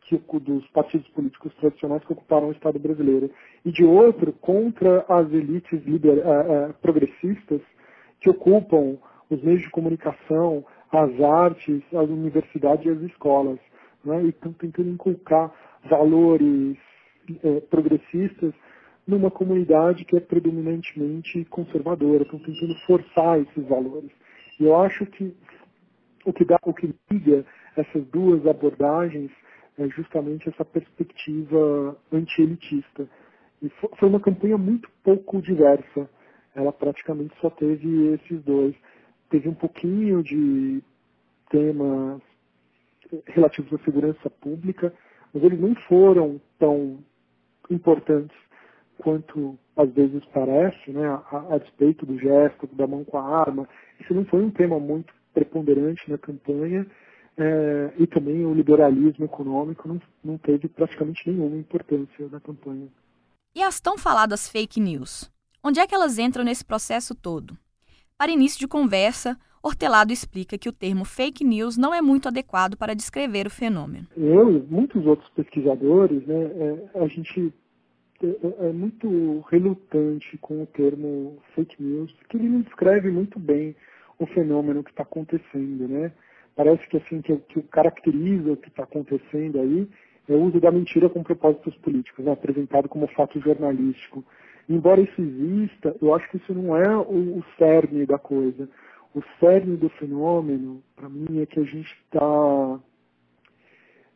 que, 0.02 0.18
dos 0.40 0.68
partidos 0.70 1.08
políticos 1.10 1.54
tradicionais 1.56 2.04
que 2.04 2.14
ocuparam 2.14 2.50
o 2.50 2.52
Estado 2.52 2.80
brasileiro. 2.80 3.30
E 3.64 3.72
de 3.72 3.84
outro, 3.84 4.34
contra 4.34 5.06
as 5.08 5.32
elites 5.32 5.84
liber, 5.86 6.18
uh, 6.18 6.70
uh, 6.70 6.74
progressistas 6.82 7.62
que 8.20 8.30
ocupam 8.30 8.98
os 9.30 9.42
meios 9.44 9.62
de 9.62 9.70
comunicação, 9.70 10.66
as 10.91 11.21
artes, 11.21 11.81
as 11.93 12.10
universidades 12.10 12.86
e 12.86 12.89
as 12.89 13.01
escolas. 13.01 13.60
Né? 14.03 14.24
E 14.25 14.29
estão 14.29 14.53
tentando 14.53 14.89
inculcar 14.89 15.51
valores 15.89 16.77
é, 17.43 17.60
progressistas 17.62 18.53
numa 19.07 19.31
comunidade 19.31 20.05
que 20.05 20.15
é 20.15 20.19
predominantemente 20.19 21.45
conservadora, 21.45 22.24
estão 22.24 22.39
tentando 22.39 22.75
forçar 22.86 23.39
esses 23.39 23.67
valores. 23.67 24.12
E 24.60 24.65
eu 24.65 24.75
acho 24.79 25.05
que 25.07 25.36
o 26.25 26.31
que, 26.31 26.45
dá, 26.45 26.60
o 26.63 26.74
que 26.74 26.93
liga 27.10 27.45
essas 27.75 28.05
duas 28.07 28.45
abordagens 28.45 29.31
é 29.77 29.88
justamente 29.89 30.50
essa 30.50 30.63
perspectiva 30.63 31.98
anti-elitista. 32.12 33.07
E 33.62 33.69
foi 33.69 34.10
uma 34.10 34.19
campanha 34.19 34.57
muito 34.57 34.89
pouco 35.03 35.41
diversa. 35.41 36.10
Ela 36.55 36.71
praticamente 36.71 37.33
só 37.39 37.50
teve 37.50 38.13
esses 38.13 38.43
dois. 38.43 38.75
Teve 39.32 39.50
um 39.50 39.54
pouquinho 39.56 40.22
de 40.22 40.84
temas 41.50 42.22
relativos 43.28 43.74
à 43.74 43.84
segurança 43.84 44.30
pública, 44.30 44.94
mas 45.34 45.44
eles 45.44 45.60
não 45.60 45.74
foram 45.88 46.40
tão 46.60 47.00
importantes 47.70 48.38
quanto 48.98 49.58
às 49.76 49.90
vezes 49.92 50.24
parece, 50.34 50.92
né, 50.92 51.08
a, 51.08 51.56
a 51.56 52.06
do 52.06 52.20
gesto, 52.20 52.68
da 52.74 52.86
mão 52.86 53.04
com 53.04 53.18
a 53.18 53.40
arma. 53.40 53.68
Isso 54.00 54.14
não 54.14 54.26
foi 54.26 54.44
um 54.44 54.52
tema 54.52 54.80
muito 54.80 55.14
preponderante 55.34 56.10
na 56.12 56.18
campanha, 56.18 56.86
é, 57.38 57.94
e 57.98 58.06
também 58.06 58.46
o 58.46 58.54
liberalismo 58.54 59.26
econômico 59.26 59.88
não, 59.88 60.02
não 60.24 60.38
teve 60.38 60.68
praticamente 60.68 61.30
nenhuma 61.30 61.58
importância 61.58 62.28
na 62.30 62.40
campanha. 62.40 62.88
E 63.56 63.64
as 63.64 63.80
tão 63.80 63.98
faladas 63.98 64.50
fake 64.50 64.80
news? 64.80 65.32
Onde 65.64 65.80
é 65.80 65.88
que 65.88 65.96
elas 65.96 66.20
entram 66.20 66.44
nesse 66.44 66.64
processo 66.66 67.16
todo? 67.16 67.58
Para 68.22 68.32
início 68.32 68.60
de 68.60 68.68
conversa, 68.68 69.36
Hortelado 69.63 70.13
explica 70.13 70.56
que 70.56 70.70
o 70.70 70.72
termo 70.72 71.04
fake 71.04 71.44
news 71.44 71.75
não 71.75 71.92
é 71.92 72.04
muito 72.04 72.28
adequado 72.28 72.78
para 72.78 72.94
descrever 72.94 73.48
o 73.48 73.50
fenômeno. 73.50 74.06
Eu 74.16 74.58
e 74.58 74.62
muitos 74.70 75.08
outros 75.08 75.28
pesquisadores, 75.32 76.24
né, 76.28 76.36
é, 76.36 77.00
a 77.00 77.08
gente 77.08 77.51
é, 78.22 78.28
é, 78.28 78.70
é 78.70 78.72
muito 78.72 79.44
relutante 79.50 80.38
com 80.38 80.62
o 80.62 80.68
termo 80.68 81.40
fake 81.56 81.82
news, 81.82 82.12
porque 82.12 82.38
ele 82.38 82.48
não 82.48 82.62
descreve 82.62 83.10
muito 83.10 83.40
bem 83.40 83.75
o 84.20 84.28
fenômeno 84.28 84.84
que 84.84 84.92
está 84.92 85.01
acontecendo, 85.01 85.88
né? 85.88 86.12
Parece 86.56 86.88
que 86.90 86.98
assim 86.98 87.24
que, 87.24 87.36
que 87.38 87.63
caracteriza 87.63 88.51
o 88.51 88.58
que 88.58 88.68
está 88.68 88.84
acontecendo 88.84 89.60
aí 89.60 89.90
é 90.30 90.34
o 90.34 90.44
uso 90.44 90.60
da 90.60 90.70
mentira 90.70 91.10
com 91.10 91.24
propósitos 91.24 91.75
políticos, 91.78 92.24
né? 92.24 92.34
apresentado 92.34 92.88
como 92.88 93.08
fato 93.08 93.40
jornalístico. 93.40 94.24
Embora 94.70 95.01
isso 95.01 95.22
exista, 95.22 95.96
eu 96.01 96.13
acho 96.13 96.30
que 96.30 96.38
isso 96.38 96.53
não 96.53 96.75
é 96.75 96.98
o, 96.98 97.39
o 97.39 97.44
cerne 97.58 98.06
da 98.06 98.18
coisa. 98.18 98.70
O 99.13 99.22
cerne 99.39 99.75
do 99.75 99.89
fenômeno, 99.89 100.82
para 100.96 101.10
mim, 101.10 101.41
é 101.41 101.46
que 101.46 101.60
a 101.60 101.63
gente 101.63 101.91
está 102.06 102.80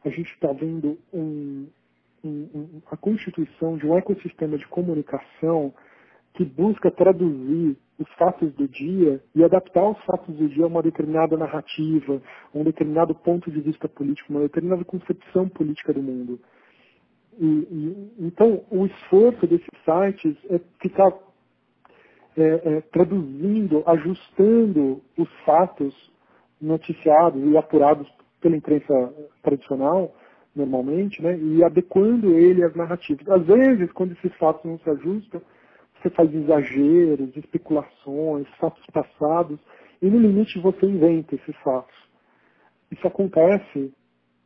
a 0.05 0.09
gente 0.09 0.31
está 0.33 0.53
vendo 0.53 0.99
um, 1.11 1.67
um, 2.23 2.49
um, 2.53 2.81
a 2.91 2.95
constituição 2.95 3.75
de 3.75 3.87
um 3.87 3.97
ecossistema 3.97 4.55
de 4.55 4.67
comunicação 4.67 5.73
que 6.35 6.45
busca 6.45 6.91
traduzir 6.91 7.75
os 7.97 8.07
fatos 8.17 8.53
do 8.53 8.67
dia 8.67 9.23
e 9.33 9.43
adaptar 9.43 9.89
os 9.89 9.97
fatos 10.03 10.35
do 10.35 10.47
dia 10.47 10.65
a 10.65 10.67
uma 10.67 10.83
determinada 10.83 11.37
narrativa, 11.37 12.21
a 12.53 12.57
um 12.57 12.63
determinado 12.63 13.15
ponto 13.15 13.49
de 13.49 13.61
vista 13.61 13.87
político, 13.87 14.31
uma 14.31 14.41
determinada 14.41 14.83
concepção 14.83 15.47
política 15.47 15.93
do 15.93 16.03
mundo. 16.03 16.39
E, 17.39 17.45
e, 17.45 18.13
então, 18.19 18.63
o 18.69 18.85
esforço 18.85 19.45
desses 19.47 19.67
sites 19.83 20.35
é 20.49 20.59
ficar 20.81 21.13
é, 22.37 22.43
é, 22.43 22.81
traduzindo, 22.91 23.83
ajustando 23.85 25.01
os 25.17 25.29
fatos 25.45 25.93
noticiados 26.61 27.41
e 27.43 27.57
apurados 27.57 28.07
pela 28.41 28.55
imprensa 28.55 29.13
tradicional, 29.41 30.15
normalmente, 30.55 31.21
né, 31.21 31.37
e 31.37 31.63
adequando 31.63 32.37
ele 32.37 32.63
às 32.63 32.75
narrativas. 32.75 33.27
Às 33.27 33.45
vezes, 33.45 33.91
quando 33.91 34.13
esses 34.13 34.33
fatos 34.37 34.63
não 34.63 34.79
se 34.79 34.89
ajustam, 34.89 35.41
você 36.01 36.09
faz 36.09 36.33
exageros, 36.33 37.35
especulações, 37.35 38.47
fatos 38.59 38.85
passados, 38.93 39.59
e 40.01 40.09
no 40.09 40.19
limite 40.19 40.59
você 40.59 40.85
inventa 40.85 41.35
esses 41.35 41.55
fatos. 41.57 41.95
Isso 42.91 43.07
acontece 43.07 43.93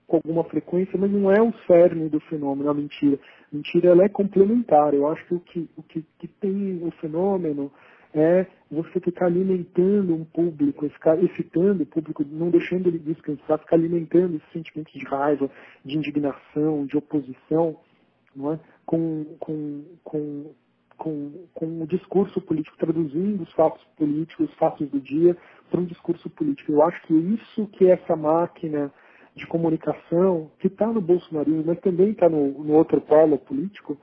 com 0.10 0.18
alguma 0.18 0.44
frequência, 0.44 0.98
mas 1.00 1.12
não 1.12 1.32
é 1.32 1.40
o 1.42 1.54
cerne 1.68 2.10
do 2.10 2.20
fenômeno, 2.22 2.70
a 2.70 2.74
mentira. 2.74 3.18
A 3.52 3.56
mentira 3.56 3.90
ela 3.90 4.04
é 4.04 4.10
complementar. 4.10 4.94
Eu 4.94 5.08
acho 5.08 5.24
que 5.26 5.36
o 5.36 5.40
que, 5.40 5.70
o 5.78 5.84
que, 5.84 6.06
que 6.18 6.28
tem 6.28 6.82
o 6.84 6.92
fenômeno 7.00 7.72
é 8.14 8.48
você 8.72 9.00
ficar 9.00 9.28
alimentando 9.28 10.16
um 10.16 10.26
público, 10.26 10.90
ficar 10.90 11.24
excitando 11.24 11.84
o 11.84 11.86
público, 11.86 12.26
não 12.28 12.50
deixando 12.50 12.88
ele 12.88 12.98
descansar, 12.98 13.60
ficar 13.60 13.76
alimentando 13.76 14.36
esse 14.36 14.52
sentimento 14.52 14.92
de 14.92 15.06
raiva, 15.06 15.50
de 15.86 15.96
indignação, 15.96 16.88
de 16.88 16.98
oposição, 16.98 17.78
não 18.36 18.54
é? 18.54 18.60
com, 18.86 19.26
com, 19.40 19.84
com 20.04 20.46
com, 20.98 21.32
com 21.54 21.82
o 21.82 21.88
discurso 21.88 22.42
político, 22.42 22.78
traduzindo 22.78 23.42
os 23.42 23.52
fatos 23.54 23.82
políticos, 23.96 24.50
os 24.50 24.56
fatos 24.56 24.86
do 24.90 25.00
dia, 25.00 25.36
para 25.72 25.80
um 25.80 25.86
discurso 25.86 26.30
político. 26.30 26.74
Eu 26.74 26.84
acho 26.84 27.02
que 27.04 27.14
isso 27.14 27.68
que 27.68 27.88
é 27.88 27.92
essa 27.92 28.18
máquina 28.18 28.92
de 29.36 29.46
comunicação, 29.48 30.52
que 30.60 30.68
está 30.68 30.88
no 30.88 31.02
bolsonarismo, 31.02 31.64
mas 31.66 31.80
também 31.80 32.12
está 32.12 32.28
no, 32.30 32.64
no 32.64 32.74
outro 32.74 33.00
polo 33.02 33.38
político, 33.38 33.98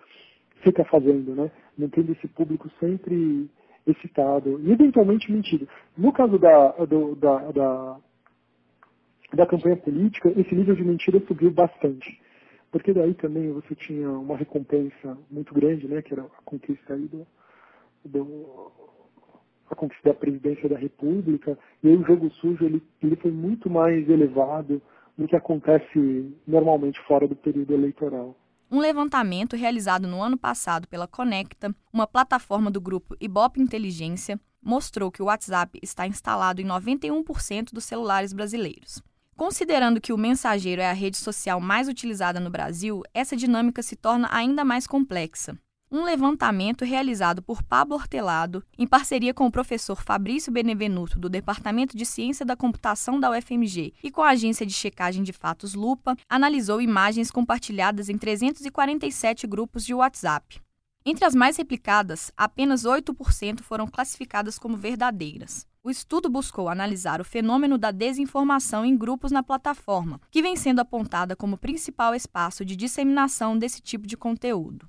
fica 0.62 0.84
fazendo, 0.84 1.34
né? 1.34 1.50
Mantendo 1.76 2.12
esse 2.12 2.26
público 2.28 2.70
sempre 2.80 3.48
excitado 3.86 4.60
e 4.62 4.72
eventualmente 4.72 5.30
mentido. 5.30 5.68
No 5.96 6.12
caso 6.12 6.38
da, 6.38 6.68
do, 6.86 7.14
da, 7.14 7.38
da, 7.52 7.96
da 9.34 9.46
campanha 9.46 9.76
política, 9.76 10.32
esse 10.36 10.54
nível 10.54 10.74
de 10.74 10.82
mentira 10.82 11.20
subiu 11.26 11.50
bastante 11.50 12.18
porque 12.76 12.92
daí 12.92 13.14
também 13.14 13.50
você 13.52 13.74
tinha 13.74 14.10
uma 14.10 14.36
recompensa 14.36 15.16
muito 15.30 15.54
grande, 15.54 15.88
né, 15.88 16.02
que 16.02 16.12
era 16.12 16.22
a 16.22 16.42
conquista 16.44 16.92
aí 16.92 17.08
do, 17.08 17.26
do 18.04 18.70
a 19.70 19.74
conquista 19.74 20.10
da 20.10 20.14
presidência 20.14 20.68
da 20.68 20.76
República, 20.76 21.58
e 21.82 21.88
aí 21.88 21.96
o 21.96 22.04
jogo 22.04 22.30
sujo 22.32 22.64
ele, 22.64 22.82
ele 23.02 23.16
foi 23.16 23.30
muito 23.30 23.70
mais 23.70 24.08
elevado 24.08 24.82
do 25.16 25.26
que 25.26 25.37
acontece 25.37 26.35
normalmente 26.46 27.00
fora 27.07 27.26
do 27.26 27.35
período 27.35 27.72
eleitoral. 27.72 28.37
Um 28.70 28.81
levantamento 28.81 29.55
realizado 29.55 30.09
no 30.09 30.22
ano 30.22 30.37
passado 30.37 30.88
pela 30.88 31.07
Conecta, 31.07 31.74
uma 31.92 32.07
plataforma 32.07 32.70
do 32.70 32.81
grupo 32.81 33.16
Ibope 33.20 33.61
Inteligência, 33.61 34.40
mostrou 34.61 35.11
que 35.11 35.22
o 35.22 35.26
WhatsApp 35.26 35.79
está 35.81 36.07
instalado 36.07 36.61
em 36.61 36.66
91% 36.66 37.72
dos 37.72 37.85
celulares 37.85 38.33
brasileiros. 38.33 39.00
Considerando 39.37 40.00
que 40.00 40.12
o 40.12 40.18
mensageiro 40.18 40.83
é 40.83 40.90
a 40.90 40.94
rede 40.94 41.16
social 41.16 41.61
mais 41.61 41.88
utilizada 41.88 42.40
no 42.40 42.50
Brasil, 42.50 43.02
essa 43.14 43.37
dinâmica 43.37 43.83
se 43.83 43.94
torna 43.94 44.29
ainda 44.33 44.64
mais 44.64 44.87
complexa. 44.87 45.57
Um 45.88 46.03
levantamento 46.03 46.85
realizado 46.85 47.40
por 47.40 47.62
Pablo 47.62 47.94
Hortelado, 47.94 48.64
em 48.77 48.85
parceria 48.85 49.33
com 49.33 49.46
o 49.46 49.53
professor 49.53 50.03
Fabrício 50.03 50.51
Benevenuto, 50.51 51.16
do 51.16 51.29
Departamento 51.29 51.96
de 51.96 52.05
Ciência 52.05 52.44
da 52.44 52.57
Computação 52.57 53.20
da 53.20 53.31
UFMG, 53.31 53.94
e 54.03 54.11
com 54.11 54.20
a 54.20 54.31
agência 54.31 54.66
de 54.66 54.72
checagem 54.72 55.22
de 55.22 55.33
fatos 55.33 55.75
Lupa, 55.75 56.16
analisou 56.29 56.81
imagens 56.81 57.31
compartilhadas 57.31 58.09
em 58.09 58.18
347 58.18 59.46
grupos 59.46 59.85
de 59.85 59.94
WhatsApp. 59.94 60.61
Entre 61.05 61.25
as 61.25 61.37
mais 61.37 61.57
replicadas, 61.57 62.33
apenas 62.37 62.83
8% 62.83 63.61
foram 63.61 63.87
classificadas 63.87 64.59
como 64.59 64.77
verdadeiras. 64.77 65.68
O 65.85 65.88
estudo 65.88 66.29
buscou 66.29 66.68
analisar 66.68 67.20
o 67.20 67.25
fenômeno 67.25 67.79
da 67.79 67.92
desinformação 67.92 68.85
em 68.85 68.96
grupos 68.96 69.31
na 69.31 69.40
plataforma, 69.40 70.20
que 70.33 70.42
vem 70.42 70.57
sendo 70.57 70.81
apontada 70.81 71.37
como 71.37 71.57
principal 71.57 72.12
espaço 72.12 72.64
de 72.64 72.75
disseminação 72.75 73.57
desse 73.57 73.81
tipo 73.81 74.05
de 74.05 74.16
conteúdo. 74.16 74.88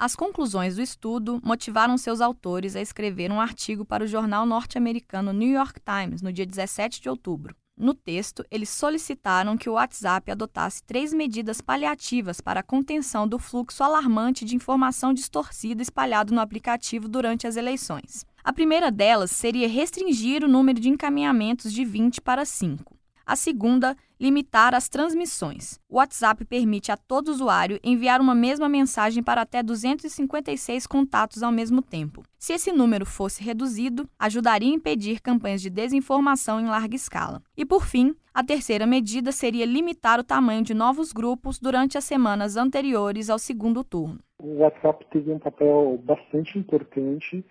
As 0.00 0.14
conclusões 0.14 0.76
do 0.76 0.80
estudo 0.80 1.40
motivaram 1.42 1.98
seus 1.98 2.20
autores 2.20 2.76
a 2.76 2.80
escrever 2.80 3.32
um 3.32 3.40
artigo 3.40 3.84
para 3.84 4.04
o 4.04 4.06
jornal 4.06 4.46
norte-americano 4.46 5.32
New 5.32 5.50
York 5.50 5.80
Times 5.80 6.22
no 6.22 6.32
dia 6.32 6.46
17 6.46 7.00
de 7.00 7.08
outubro. 7.08 7.52
No 7.76 7.92
texto, 7.92 8.44
eles 8.48 8.68
solicitaram 8.68 9.56
que 9.56 9.68
o 9.68 9.72
WhatsApp 9.72 10.30
adotasse 10.30 10.84
três 10.84 11.12
medidas 11.12 11.60
paliativas 11.60 12.40
para 12.40 12.60
a 12.60 12.62
contenção 12.62 13.26
do 13.26 13.40
fluxo 13.40 13.82
alarmante 13.82 14.44
de 14.44 14.54
informação 14.54 15.12
distorcida 15.12 15.82
espalhado 15.82 16.32
no 16.32 16.40
aplicativo 16.40 17.08
durante 17.08 17.48
as 17.48 17.56
eleições. 17.56 18.24
A 18.44 18.52
primeira 18.52 18.92
delas 18.92 19.32
seria 19.32 19.68
restringir 19.68 20.44
o 20.44 20.48
número 20.48 20.78
de 20.78 20.88
encaminhamentos 20.88 21.72
de 21.72 21.84
20 21.84 22.20
para 22.20 22.44
5. 22.44 22.97
A 23.28 23.36
segunda, 23.36 23.94
limitar 24.18 24.74
as 24.74 24.88
transmissões. 24.88 25.78
O 25.86 25.98
WhatsApp 25.98 26.46
permite 26.46 26.90
a 26.90 26.96
todo 26.96 27.28
usuário 27.28 27.78
enviar 27.84 28.22
uma 28.22 28.34
mesma 28.34 28.70
mensagem 28.70 29.22
para 29.22 29.42
até 29.42 29.62
256 29.62 30.86
contatos 30.86 31.42
ao 31.42 31.52
mesmo 31.52 31.82
tempo. 31.82 32.22
Se 32.38 32.54
esse 32.54 32.72
número 32.72 33.04
fosse 33.04 33.44
reduzido, 33.44 34.08
ajudaria 34.18 34.70
a 34.70 34.74
impedir 34.74 35.20
campanhas 35.20 35.60
de 35.60 35.68
desinformação 35.68 36.58
em 36.58 36.68
larga 36.68 36.96
escala. 36.96 37.42
E 37.54 37.66
por 37.66 37.84
fim, 37.84 38.14
a 38.32 38.42
terceira 38.42 38.86
medida 38.86 39.30
seria 39.30 39.66
limitar 39.66 40.18
o 40.18 40.24
tamanho 40.24 40.62
de 40.62 40.72
novos 40.72 41.12
grupos 41.12 41.58
durante 41.58 41.98
as 41.98 42.04
semanas 42.04 42.56
anteriores 42.56 43.28
ao 43.28 43.38
segundo 43.38 43.84
turno. 43.84 44.20
O 44.38 44.60
WhatsApp 44.60 45.04
teve 45.10 45.30
um 45.30 45.38
papel 45.38 46.00
bastante 46.02 46.58
importante 46.58 47.44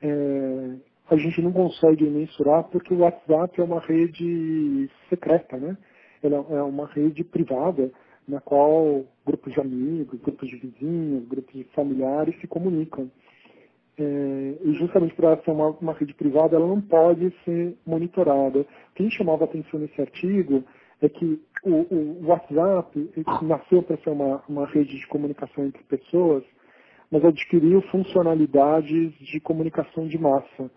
é, 0.00 0.76
a 1.08 1.16
gente 1.16 1.40
não 1.40 1.52
consegue 1.52 2.04
mensurar 2.04 2.64
porque 2.64 2.92
o 2.92 2.98
WhatsApp 2.98 3.60
é 3.60 3.64
uma 3.64 3.80
rede 3.80 4.90
secreta, 5.08 5.56
né? 5.56 5.76
Ela 6.22 6.44
é 6.50 6.62
uma 6.62 6.86
rede 6.86 7.22
privada 7.22 7.92
na 8.26 8.40
qual 8.40 9.04
grupos 9.24 9.52
de 9.52 9.60
amigos, 9.60 10.20
grupos 10.20 10.48
de 10.48 10.56
vizinhos, 10.56 11.28
grupos 11.28 11.54
de 11.54 11.64
familiares 11.74 12.38
se 12.40 12.46
comunicam. 12.46 13.10
É, 13.98 14.58
e 14.62 14.72
justamente 14.74 15.14
por 15.14 15.24
ela 15.24 15.42
ser 15.42 15.50
uma, 15.52 15.70
uma, 15.70 15.92
rede 15.94 16.12
privada, 16.12 16.56
ela 16.56 16.66
não 16.66 16.80
pode 16.80 17.32
ser 17.44 17.76
monitorada. 17.86 18.60
O 18.60 18.66
que 18.94 19.10
chamava 19.10 19.44
atenção 19.44 19.80
nesse 19.80 19.98
artigo 20.00 20.64
é 21.00 21.08
que 21.08 21.40
o, 21.64 21.94
o 21.94 22.26
WhatsApp 22.26 23.10
nasceu 23.42 23.82
para 23.82 23.96
ser 23.98 24.10
uma, 24.10 24.42
uma 24.48 24.66
rede 24.66 24.98
de 24.98 25.06
comunicação 25.06 25.64
entre 25.64 25.82
pessoas, 25.84 26.42
mas 27.10 27.24
adquiriu 27.24 27.80
funcionalidades 27.82 29.12
de 29.20 29.40
comunicação 29.40 30.06
de 30.08 30.18
massa. 30.18 30.70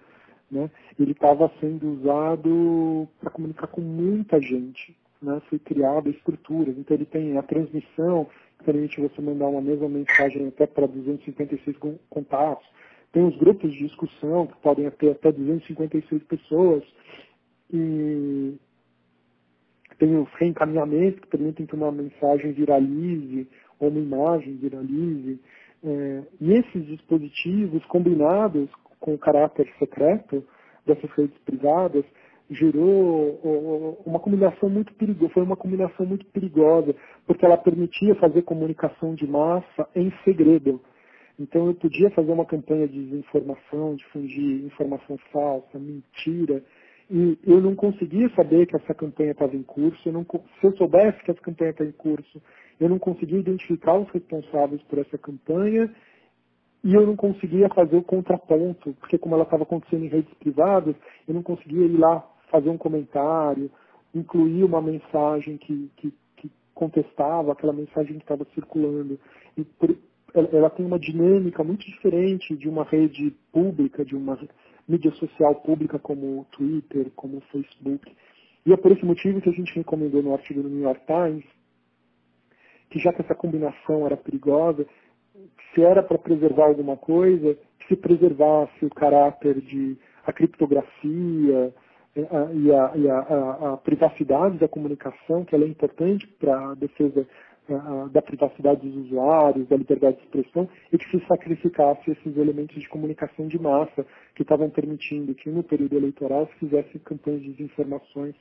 Né? 0.52 0.70
Ele 1.00 1.12
estava 1.12 1.52
sendo 1.60 1.94
usado 1.94 3.08
para 3.20 3.30
comunicar 3.30 3.68
com 3.68 3.82
muita 3.82 4.42
gente, 4.42 4.96
né? 5.22 5.42
Foi 5.50 5.60
criada 5.60 6.10
estruturas, 6.10 6.78
então 6.78 6.96
ele 6.96 7.06
tem 7.06 7.38
a 7.38 7.44
transmissão 7.44 8.28
que 8.58 8.66
permite 8.66 9.00
você 9.00 9.22
mandar 9.22 9.48
uma 9.48 9.62
mesma 9.62 9.88
mensagem 9.88 10.48
até 10.48 10.66
para 10.66 10.88
256 10.88 11.78
contatos. 12.10 12.66
Tem 13.12 13.24
os 13.24 13.36
grupos 13.38 13.72
de 13.72 13.88
discussão 13.88 14.48
que 14.48 14.58
podem 14.58 14.90
ter 14.92 15.12
até 15.12 15.32
256 15.32 16.24
pessoas 16.24 16.84
e 17.72 18.56
tem 19.98 20.18
os 20.18 20.30
reencaminhamentos 20.36 21.20
que 21.20 21.28
permitem 21.28 21.66
que 21.66 21.76
uma 21.76 21.92
mensagem 21.92 22.54
viralize 22.54 23.48
ou 23.80 23.90
uma 23.90 24.00
imagem 24.00 24.56
viralize. 24.56 25.40
É, 25.84 26.24
e 26.42 26.54
esses 26.54 26.86
dispositivos 26.88 27.84
combinados 27.86 28.70
com 29.00 29.18
caráter 29.18 29.68
secreto 29.80 30.44
dessas 30.86 31.10
redes 31.12 31.38
privadas 31.40 32.06
gerou 32.50 34.00
uma 34.06 34.20
combinação 34.20 34.70
muito 34.70 34.94
perigosa, 34.96 35.34
foi 35.34 35.44
uma 35.44 35.56
combinação 35.56 36.06
muito 36.06 36.26
perigosa, 36.28 36.96
porque 37.28 37.46
ela 37.46 37.58
permitia 37.58 38.16
fazer 38.16 38.42
comunicação 38.42 39.14
de 39.14 39.28
massa 39.28 39.88
em 39.96 40.12
segredo. 40.24 40.82
Então 41.40 41.68
eu 41.68 41.76
podia 41.76 42.10
fazer 42.10 42.32
uma 42.32 42.46
campanha 42.46 42.88
de 42.88 43.06
desinformação, 43.06 43.96
difundir 43.96 44.66
informação 44.66 45.18
falsa, 45.32 45.78
mentira, 45.78 46.64
e 47.10 47.38
eu 47.46 47.62
não 47.62 47.76
conseguia 47.76 48.30
saber 48.36 48.66
que 48.68 48.76
essa 48.76 48.94
campanha 48.94 49.32
estava 49.32 49.56
em 49.56 49.64
curso. 49.64 49.98
Eu 50.08 50.14
não, 50.14 50.24
se 50.24 50.68
eu 50.68 50.76
soubesse 50.76 51.24
que 51.24 51.32
essa 51.32 51.42
campanha 51.42 51.72
está 51.72 51.84
em 51.84 51.92
curso, 51.92 52.42
eu 52.80 52.90
não 52.90 53.00
conseguia 53.00 53.40
identificar 53.40 53.98
os 53.98 54.10
responsáveis 54.10 54.82
por 54.84 55.00
essa 55.00 55.18
campanha 55.18 55.90
e 56.84 56.94
eu 56.94 57.06
não 57.06 57.16
conseguia 57.16 57.68
fazer 57.70 57.98
o 57.98 58.04
contraponto, 58.04 58.94
porque 59.00 59.18
como 59.18 59.36
ela 59.36 59.44
estava 59.44 59.64
acontecendo 59.64 60.06
em 60.06 60.10
redes 60.10 60.34
privadas, 60.36 60.96
eu 61.28 61.34
não 61.34 61.44
conseguia 61.44 61.86
ir 61.86 61.98
lá 61.98 62.26
fazer 62.50 62.70
um 62.70 62.78
comentário, 62.78 63.70
incluir 64.16 64.64
uma 64.64 64.82
mensagem 64.82 65.58
que, 65.58 65.92
que, 65.98 66.14
que 66.38 66.52
contestava 66.74 67.52
aquela 67.52 67.74
mensagem 67.74 68.16
que 68.16 68.24
estava 68.24 68.46
circulando. 68.54 69.20
E 69.58 69.64
por, 69.64 69.96
ela, 70.34 70.50
ela 70.54 70.70
tem 70.70 70.86
uma 70.86 70.98
dinâmica 70.98 71.64
muito 71.64 71.86
diferente 71.86 72.56
de 72.56 72.70
uma 72.70 72.86
rede 72.86 73.36
pública, 73.52 74.06
de 74.06 74.16
uma 74.16 74.40
mídia 74.88 75.12
social 75.12 75.56
pública 75.56 76.00
como 76.00 76.40
o 76.40 76.46
Twitter, 76.46 77.12
como 77.16 77.38
o 77.38 77.42
Facebook. 77.52 78.10
E 78.66 78.74
é 78.74 78.78
por 78.78 78.92
esse 78.92 79.06
motivo 79.06 79.42
que 79.42 79.50
a 79.50 79.54
gente 79.54 79.76
recomendou 79.76 80.24
no 80.24 80.34
artigo 80.34 80.64
do 80.64 80.70
New 80.70 80.84
York 80.84 81.02
Times 81.06 81.46
que 82.90 83.00
já 83.00 83.14
que 83.14 83.22
essa 83.22 83.36
combinação 83.36 84.06
era 84.06 84.18
perigosa, 84.18 84.86
se 85.74 85.82
era 85.82 86.02
para 86.04 86.18
preservar 86.18 86.66
alguma 86.66 86.98
coisa, 86.98 87.58
que 87.80 87.88
se 87.88 87.96
preservasse 87.96 88.86
o 88.86 88.90
caráter 88.90 89.60
de 89.62 89.98
a 90.26 90.34
criptografia 90.34 91.74
eh, 92.16 92.28
e, 92.54 92.72
a, 92.72 92.92
e 92.96 93.10
a, 93.10 93.20
a, 93.20 93.74
a 93.74 93.78
privacidade 93.78 94.58
da 94.58 94.68
comunicação, 94.68 95.46
que 95.46 95.56
ela 95.56 95.64
é 95.64 95.68
importante 95.68 96.28
para 96.40 96.72
a 96.72 96.76
defesa 96.76 97.26
da 98.12 98.22
privacidade 98.22 98.88
dos 98.88 99.06
usuários, 99.06 99.68
da 99.68 99.78
liberdade 99.78 100.18
de 100.18 100.24
expressão, 100.24 100.68
e 100.92 100.98
que 100.98 101.10
se 101.12 101.26
sacrificasse 101.28 102.12
esses 102.12 102.38
elementos 102.38 102.80
de 102.82 102.90
comunicação 102.90 103.48
de 103.48 103.60
massa 103.62 104.06
que 104.36 104.42
estavam 104.42 104.70
permitindo 104.70 105.36
que 105.36 105.50
no 105.50 105.64
período 105.64 105.96
eleitoral 105.96 106.48
se 106.48 106.66
fizesse 106.66 106.98
campanhas 107.00 107.42
de 107.42 107.52
desinformações 107.52 108.36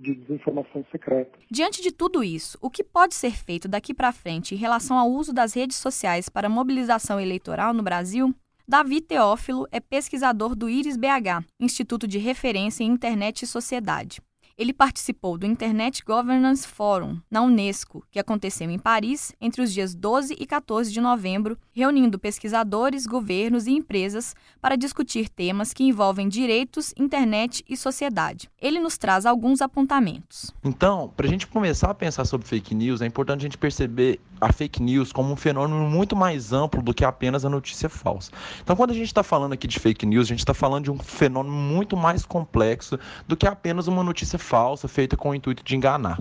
de 0.00 0.14
desinformação 0.14 0.84
secreta. 0.92 1.38
Diante 1.50 1.82
de 1.82 1.90
tudo 1.90 2.22
isso, 2.22 2.56
o 2.60 2.70
que 2.70 2.84
pode 2.84 3.14
ser 3.14 3.32
feito 3.32 3.66
daqui 3.66 3.92
para 3.92 4.12
frente 4.12 4.54
em 4.54 4.58
relação 4.58 4.96
ao 4.98 5.10
uso 5.10 5.32
das 5.32 5.54
redes 5.54 5.76
sociais 5.76 6.28
para 6.28 6.48
mobilização 6.48 7.18
eleitoral 7.18 7.74
no 7.74 7.82
Brasil? 7.82 8.34
Davi 8.68 9.00
Teófilo 9.00 9.66
é 9.72 9.80
pesquisador 9.80 10.54
do 10.54 10.68
IRIS 10.68 10.96
BH, 10.96 11.44
Instituto 11.58 12.06
de 12.06 12.18
Referência 12.18 12.84
em 12.84 12.86
Internet 12.86 13.42
e 13.42 13.46
Sociedade. 13.46 14.20
Ele 14.60 14.74
participou 14.74 15.38
do 15.38 15.46
Internet 15.46 16.04
Governance 16.04 16.68
Forum, 16.68 17.18
na 17.30 17.40
Unesco, 17.40 18.04
que 18.10 18.18
aconteceu 18.18 18.70
em 18.70 18.78
Paris 18.78 19.32
entre 19.40 19.62
os 19.62 19.72
dias 19.72 19.94
12 19.94 20.36
e 20.38 20.44
14 20.44 20.92
de 20.92 21.00
novembro, 21.00 21.56
reunindo 21.72 22.18
pesquisadores, 22.18 23.06
governos 23.06 23.66
e 23.66 23.70
empresas 23.70 24.34
para 24.60 24.76
discutir 24.76 25.30
temas 25.30 25.72
que 25.72 25.84
envolvem 25.84 26.28
direitos, 26.28 26.92
internet 26.98 27.64
e 27.66 27.74
sociedade. 27.74 28.50
Ele 28.60 28.78
nos 28.78 28.98
traz 28.98 29.24
alguns 29.24 29.62
apontamentos. 29.62 30.52
Então, 30.62 31.10
para 31.16 31.24
a 31.26 31.30
gente 31.30 31.46
começar 31.46 31.88
a 31.88 31.94
pensar 31.94 32.26
sobre 32.26 32.46
fake 32.46 32.74
news, 32.74 33.00
é 33.00 33.06
importante 33.06 33.40
a 33.40 33.44
gente 33.44 33.56
perceber 33.56 34.20
a 34.40 34.52
fake 34.52 34.82
news 34.82 35.12
como 35.12 35.32
um 35.32 35.36
fenômeno 35.36 35.88
muito 35.88 36.16
mais 36.16 36.52
amplo 36.52 36.82
do 36.82 36.94
que 36.94 37.04
apenas 37.04 37.44
a 37.44 37.50
notícia 37.50 37.88
falsa. 37.88 38.30
Então, 38.62 38.74
quando 38.74 38.90
a 38.90 38.94
gente 38.94 39.06
está 39.06 39.22
falando 39.22 39.52
aqui 39.52 39.66
de 39.66 39.78
fake 39.78 40.06
news, 40.06 40.26
a 40.26 40.28
gente 40.28 40.38
está 40.38 40.54
falando 40.54 40.84
de 40.84 40.90
um 40.90 40.98
fenômeno 40.98 41.54
muito 41.54 41.96
mais 41.96 42.24
complexo 42.24 42.98
do 43.26 43.36
que 43.36 43.46
apenas 43.46 43.86
uma 43.86 44.02
notícia 44.02 44.38
falsa 44.38 44.88
feita 44.88 45.16
com 45.16 45.30
o 45.30 45.34
intuito 45.34 45.62
de 45.62 45.76
enganar. 45.76 46.18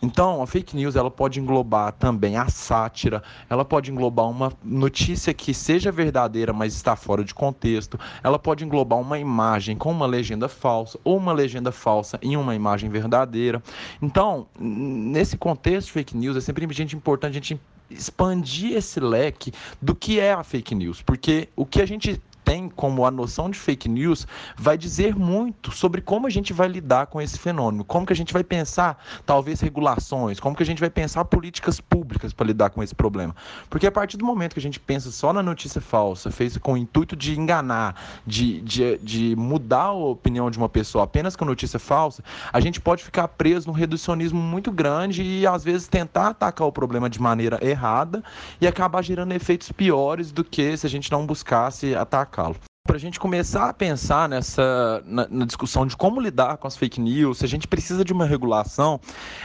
Então, 0.00 0.40
a 0.40 0.46
fake 0.46 0.76
news 0.76 0.94
ela 0.94 1.10
pode 1.10 1.40
englobar 1.40 1.92
também 1.92 2.36
a 2.36 2.48
sátira, 2.48 3.22
ela 3.50 3.64
pode 3.64 3.90
englobar 3.90 4.30
uma 4.30 4.52
notícia 4.62 5.34
que 5.34 5.52
seja 5.52 5.90
verdadeira, 5.90 6.52
mas 6.52 6.74
está 6.74 6.94
fora 6.94 7.24
de 7.24 7.34
contexto, 7.34 7.98
ela 8.22 8.38
pode 8.38 8.64
englobar 8.64 8.98
uma 8.98 9.18
imagem 9.18 9.76
com 9.76 9.90
uma 9.90 10.06
legenda 10.06 10.48
falsa 10.48 10.98
ou 11.02 11.16
uma 11.16 11.32
legenda 11.32 11.72
falsa 11.72 12.18
em 12.22 12.36
uma 12.36 12.54
imagem 12.54 12.88
verdadeira. 12.88 13.62
Então, 14.00 14.46
nesse 14.58 15.36
contexto 15.36 15.90
fake 15.90 16.16
news, 16.16 16.36
é 16.36 16.40
sempre 16.40 16.64
importante 16.94 17.32
a 17.32 17.34
gente 17.34 17.57
expandir 17.90 18.76
esse 18.76 19.00
leque 19.00 19.52
do 19.80 19.94
que 19.94 20.20
é 20.20 20.32
a 20.32 20.42
fake 20.42 20.74
news, 20.74 21.02
porque 21.02 21.48
o 21.56 21.64
que 21.64 21.80
a 21.80 21.86
gente 21.86 22.20
tem 22.48 22.66
como 22.66 23.04
a 23.04 23.10
noção 23.10 23.50
de 23.50 23.58
fake 23.58 23.90
news 23.90 24.26
vai 24.56 24.78
dizer 24.78 25.14
muito 25.14 25.70
sobre 25.70 26.00
como 26.00 26.26
a 26.26 26.30
gente 26.30 26.54
vai 26.54 26.66
lidar 26.66 27.04
com 27.08 27.20
esse 27.20 27.38
fenômeno, 27.38 27.84
como 27.84 28.06
que 28.06 28.12
a 28.14 28.16
gente 28.16 28.32
vai 28.32 28.42
pensar 28.42 29.04
talvez 29.26 29.60
regulações, 29.60 30.40
como 30.40 30.56
que 30.56 30.62
a 30.62 30.66
gente 30.66 30.80
vai 30.80 30.88
pensar 30.88 31.26
políticas 31.26 31.78
públicas 31.78 32.32
para 32.32 32.46
lidar 32.46 32.70
com 32.70 32.82
esse 32.82 32.94
problema. 32.94 33.36
Porque 33.68 33.86
a 33.86 33.92
partir 33.92 34.16
do 34.16 34.24
momento 34.24 34.54
que 34.54 34.60
a 34.60 34.62
gente 34.62 34.80
pensa 34.80 35.10
só 35.10 35.30
na 35.30 35.42
notícia 35.42 35.78
falsa, 35.78 36.30
feita 36.30 36.58
com 36.58 36.72
o 36.72 36.76
intuito 36.78 37.14
de 37.14 37.38
enganar, 37.38 38.22
de, 38.26 38.62
de, 38.62 38.96
de 38.96 39.36
mudar 39.36 39.88
a 39.88 39.92
opinião 39.92 40.50
de 40.50 40.56
uma 40.56 40.70
pessoa 40.70 41.04
apenas 41.04 41.36
com 41.36 41.44
notícia 41.44 41.78
falsa, 41.78 42.24
a 42.50 42.60
gente 42.60 42.80
pode 42.80 43.04
ficar 43.04 43.28
preso 43.28 43.66
num 43.68 43.74
reducionismo 43.74 44.40
muito 44.40 44.72
grande 44.72 45.22
e 45.22 45.46
às 45.46 45.62
vezes 45.62 45.86
tentar 45.86 46.28
atacar 46.28 46.66
o 46.66 46.72
problema 46.72 47.10
de 47.10 47.20
maneira 47.20 47.58
errada 47.60 48.24
e 48.58 48.66
acabar 48.66 49.02
gerando 49.02 49.32
efeitos 49.32 49.70
piores 49.70 50.32
do 50.32 50.42
que 50.42 50.74
se 50.78 50.86
a 50.86 50.90
gente 50.90 51.12
não 51.12 51.26
buscasse 51.26 51.94
atacar 51.94 52.37
Carlo. 52.38 52.67
Para 52.88 52.96
a 52.96 52.98
gente 52.98 53.20
começar 53.20 53.68
a 53.68 53.74
pensar 53.74 54.26
nessa 54.30 55.02
na, 55.04 55.28
na, 55.28 55.44
discussão 55.44 55.86
de 55.86 55.94
como 55.94 56.22
lidar 56.22 56.56
com 56.56 56.66
as 56.66 56.74
fake 56.74 56.98
news, 56.98 57.36
se 57.36 57.44
a 57.44 57.48
gente 57.48 57.68
precisa 57.68 58.02
de 58.02 58.14
uma 58.14 58.24
regulação, 58.24 58.98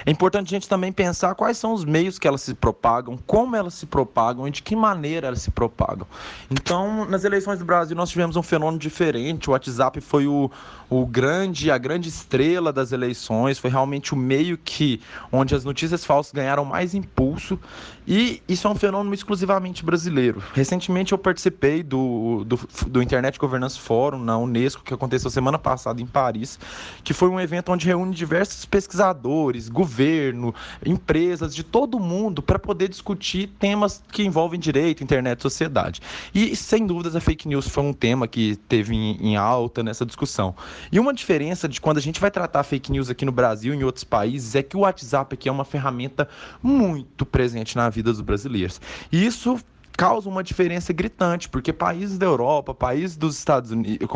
é 0.05 0.11
importante 0.11 0.47
a 0.47 0.55
gente 0.57 0.69
também 0.69 0.93
pensar 0.93 1.35
quais 1.35 1.57
são 1.57 1.73
os 1.73 1.83
meios 1.83 2.17
que 2.17 2.25
elas 2.25 2.41
se 2.41 2.53
propagam, 2.53 3.17
como 3.27 3.53
elas 3.53 3.73
se 3.73 3.85
propagam 3.85 4.47
e 4.47 4.51
de 4.51 4.63
que 4.63 4.77
maneira 4.77 5.27
elas 5.27 5.41
se 5.41 5.51
propagam. 5.51 6.07
Então, 6.49 7.03
nas 7.03 7.25
eleições 7.25 7.59
do 7.59 7.65
Brasil, 7.65 7.97
nós 7.97 8.09
tivemos 8.09 8.37
um 8.37 8.41
fenômeno 8.41 8.79
diferente. 8.79 9.49
O 9.49 9.51
WhatsApp 9.51 9.99
foi 9.99 10.25
o, 10.25 10.49
o 10.89 11.05
grande, 11.05 11.69
a 11.69 11.77
grande 11.77 12.07
estrela 12.07 12.71
das 12.71 12.93
eleições, 12.93 13.59
foi 13.59 13.69
realmente 13.69 14.13
o 14.13 14.17
meio 14.17 14.57
que 14.57 15.01
onde 15.29 15.53
as 15.53 15.65
notícias 15.65 16.05
falsas 16.05 16.31
ganharam 16.31 16.63
mais 16.63 16.93
impulso. 16.93 17.59
E 18.07 18.41
isso 18.47 18.67
é 18.67 18.69
um 18.69 18.75
fenômeno 18.75 19.13
exclusivamente 19.13 19.83
brasileiro. 19.83 20.41
Recentemente 20.53 21.11
eu 21.11 21.17
participei 21.17 21.83
do, 21.83 22.45
do, 22.45 22.59
do 22.87 23.01
Internet 23.01 23.32
Governance 23.39 23.79
Forum 23.79 24.19
na 24.19 24.37
Unesco, 24.37 24.83
que 24.83 24.93
aconteceu 24.93 25.29
semana 25.29 25.57
passada 25.57 26.01
em 26.01 26.05
Paris, 26.05 26.59
que 27.03 27.13
foi 27.13 27.29
um 27.29 27.39
evento 27.39 27.71
onde 27.71 27.85
reúne 27.85 28.13
diversos 28.13 28.65
pesquisadores, 28.65 29.69
governo, 29.69 30.53
empresas 30.85 31.53
de 31.55 31.63
todo 31.63 31.99
mundo 31.99 32.41
para 32.41 32.59
poder 32.59 32.89
discutir 32.89 33.47
temas 33.59 34.01
que 34.11 34.23
envolvem 34.23 34.59
direito, 34.59 35.03
internet 35.03 35.41
sociedade. 35.41 36.01
E 36.33 36.55
sem 36.55 36.85
dúvidas 36.85 37.15
a 37.15 37.21
fake 37.21 37.47
news 37.47 37.67
foi 37.67 37.83
um 37.83 37.93
tema 37.93 38.27
que 38.27 38.55
teve 38.67 38.95
em, 38.95 39.17
em 39.21 39.35
alta 39.35 39.83
nessa 39.83 40.05
discussão. 40.05 40.55
E 40.91 40.99
uma 40.99 41.13
diferença 41.13 41.67
de 41.67 41.79
quando 41.79 41.97
a 41.97 42.01
gente 42.01 42.19
vai 42.19 42.31
tratar 42.31 42.63
fake 42.63 42.91
news 42.91 43.09
aqui 43.09 43.25
no 43.25 43.31
Brasil 43.31 43.73
e 43.73 43.77
em 43.77 43.83
outros 43.83 44.03
países 44.03 44.55
é 44.55 44.63
que 44.63 44.77
o 44.77 44.81
WhatsApp 44.81 45.33
aqui 45.33 45.49
é 45.49 45.51
uma 45.51 45.65
ferramenta 45.65 46.27
muito 46.61 47.25
presente 47.25 47.75
na 47.75 47.89
vida 47.89 48.11
dos 48.11 48.21
brasileiros. 48.21 48.79
E 49.11 49.25
isso 49.25 49.59
causa 49.97 50.29
uma 50.29 50.43
diferença 50.43 50.91
gritante, 50.91 51.47
porque 51.47 51.71
países 51.71 52.17
da 52.17 52.25
Europa, 52.25 52.73
países 52.73 53.15
dos 53.15 53.37
Estados 53.37 53.71
Unidos, 53.71 54.07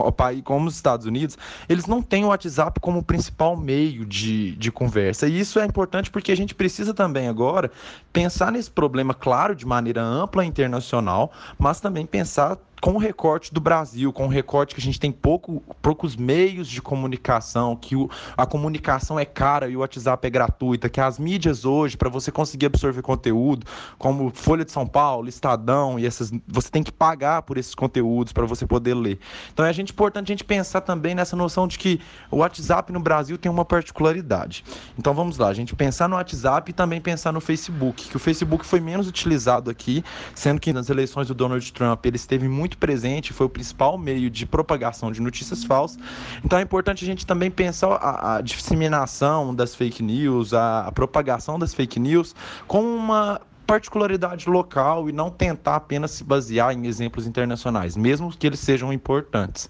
como 0.44 0.68
os 0.68 0.76
Estados 0.76 1.06
Unidos, 1.06 1.38
eles 1.70 1.86
não 1.86 2.02
têm 2.02 2.26
o 2.26 2.28
WhatsApp 2.28 2.80
como 2.80 3.04
principal 3.04 3.56
meio 3.56 4.06
de, 4.06 4.56
de 4.56 4.72
conversa. 4.72 5.28
E 5.28 5.40
isso 5.40 5.60
é 5.60 5.66
importante 5.66 6.10
porque 6.10 6.32
a 6.32 6.38
gente 6.38 6.56
precisa 6.56 6.94
também 6.94 7.28
agora 7.28 7.72
pensar 8.12 8.52
nesse 8.52 8.72
problema, 8.72 9.14
claro, 9.14 9.56
de 9.56 9.66
maneira 9.66 10.02
ampla 10.02 10.44
internacional, 10.44 11.32
mas 11.58 11.80
também 11.80 12.06
pensar 12.06 12.58
com 12.82 12.94
o 12.94 12.98
recorte 12.98 13.54
do 13.54 13.60
Brasil, 13.60 14.14
com 14.14 14.26
o 14.26 14.30
recorte 14.30 14.76
que 14.76 14.82
a 14.82 14.84
gente 14.84 15.00
tem 15.00 15.12
pouco, 15.12 15.64
poucos 15.82 16.16
meios 16.16 16.68
de 16.68 16.82
comunicação, 16.82 17.76
que 17.76 17.96
o, 17.96 18.10
a 18.36 18.46
comunicação 18.46 19.20
é 19.20 19.26
cara 19.26 19.68
e 19.68 19.76
o 19.76 19.80
WhatsApp 19.80 20.28
é 20.28 20.30
gratuita, 20.30 20.90
que 20.90 21.02
as 21.02 21.18
mídias 21.18 21.66
hoje, 21.66 21.98
para 21.98 22.10
você 22.10 22.32
conseguir 22.32 22.68
absorver 22.68 23.02
conteúdo, 23.02 23.66
como 23.98 24.32
Folha 24.34 24.64
de 24.64 24.72
São 24.72 24.86
Paulo, 24.86 25.28
Estadão 25.68 26.00
e 26.00 26.06
essas, 26.06 26.32
você 26.48 26.70
tem 26.70 26.82
que 26.82 26.92
pagar 26.92 27.42
por 27.42 27.58
esses 27.58 27.76
conteúdos 27.76 28.32
para 28.32 28.46
você 28.46 28.66
poder 28.66 28.94
ler. 28.94 29.20
Então 29.52 29.66
é 29.66 29.74
gente, 29.74 29.92
importante 29.92 30.32
a 30.32 30.34
gente 30.34 30.44
pensar 30.44 30.82
também 30.82 31.14
nessa 31.14 31.36
noção 31.36 31.68
de 31.68 31.78
que 31.78 32.00
o 32.32 32.38
WhatsApp 32.38 32.92
no 32.94 33.00
Brasil 33.00 33.38
tem 33.38 33.52
uma 33.52 33.66
particularidade. 33.66 34.64
Então 34.98 35.14
vamos 35.14 35.38
lá, 35.38 35.50
a 35.50 35.54
gente 35.54 35.76
pensar 35.76 36.08
no 36.08 36.16
WhatsApp 36.16 36.72
e 36.72 36.74
também 36.74 37.02
pensar 37.02 37.34
no 37.34 37.42
Facebook, 37.42 38.10
que 38.10 38.16
o 38.16 38.20
Facebook 38.20 38.66
foi 38.66 38.80
menos 38.80 39.08
utilizado 39.08 39.70
aqui, 39.70 40.04
sendo 40.34 40.62
que 40.62 40.72
nas 40.72 40.90
eleições 40.90 41.28
do 41.28 41.34
Donald 41.34 41.74
Trump 41.74 42.06
ele 42.06 42.16
esteve 42.16 42.48
muito 42.48 42.78
presente, 42.78 43.34
foi 43.34 43.46
o 43.46 43.50
principal 43.50 43.98
meio 43.98 44.30
de 44.30 44.46
propagação 44.46 45.12
de 45.12 45.22
notícias 45.22 45.64
falsas. 45.64 46.00
Então 46.44 46.58
é 46.58 46.62
importante 46.62 47.04
a 47.04 47.08
gente 47.08 47.26
também 47.26 47.52
pensar 47.52 47.88
a, 47.88 48.38
a 48.38 48.42
disseminação 48.42 49.54
das 49.54 49.76
fake 49.76 50.02
news, 50.02 50.54
a, 50.54 50.88
a 50.88 50.92
propagação 50.92 51.60
das 51.60 51.74
fake 51.74 52.00
news 52.00 52.36
com 52.68 52.82
uma 52.82 53.42
particularidade 53.68 54.50
local 54.50 55.10
e 55.10 55.12
não 55.12 55.30
tentar 55.30 55.76
apenas 55.76 56.12
se 56.12 56.24
basear 56.24 56.74
em 56.74 56.88
exemplos 56.88 57.28
internacionais, 57.28 57.98
mesmo 57.98 58.32
que 58.32 58.48
eles 58.48 58.62
sejam 58.62 58.94
importantes. 58.94 59.70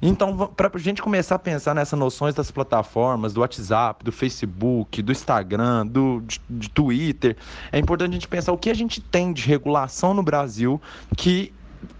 Então, 0.00 0.36
para 0.54 0.70
a 0.72 0.78
gente 0.78 1.00
começar 1.00 1.36
a 1.36 1.38
pensar 1.38 1.74
nessas 1.74 1.98
noções 1.98 2.34
das 2.34 2.50
plataformas, 2.50 3.32
do 3.32 3.40
WhatsApp, 3.40 4.04
do 4.04 4.12
Facebook, 4.12 5.00
do 5.00 5.12
Instagram, 5.12 5.86
do 5.86 6.22
de, 6.26 6.40
de 6.50 6.68
Twitter, 6.68 7.36
é 7.72 7.78
importante 7.78 8.10
a 8.10 8.14
gente 8.14 8.28
pensar 8.28 8.52
o 8.52 8.58
que 8.58 8.68
a 8.68 8.74
gente 8.74 9.00
tem 9.00 9.32
de 9.32 9.42
regulação 9.46 10.12
no 10.12 10.22
Brasil 10.22 10.80
que 11.16 11.52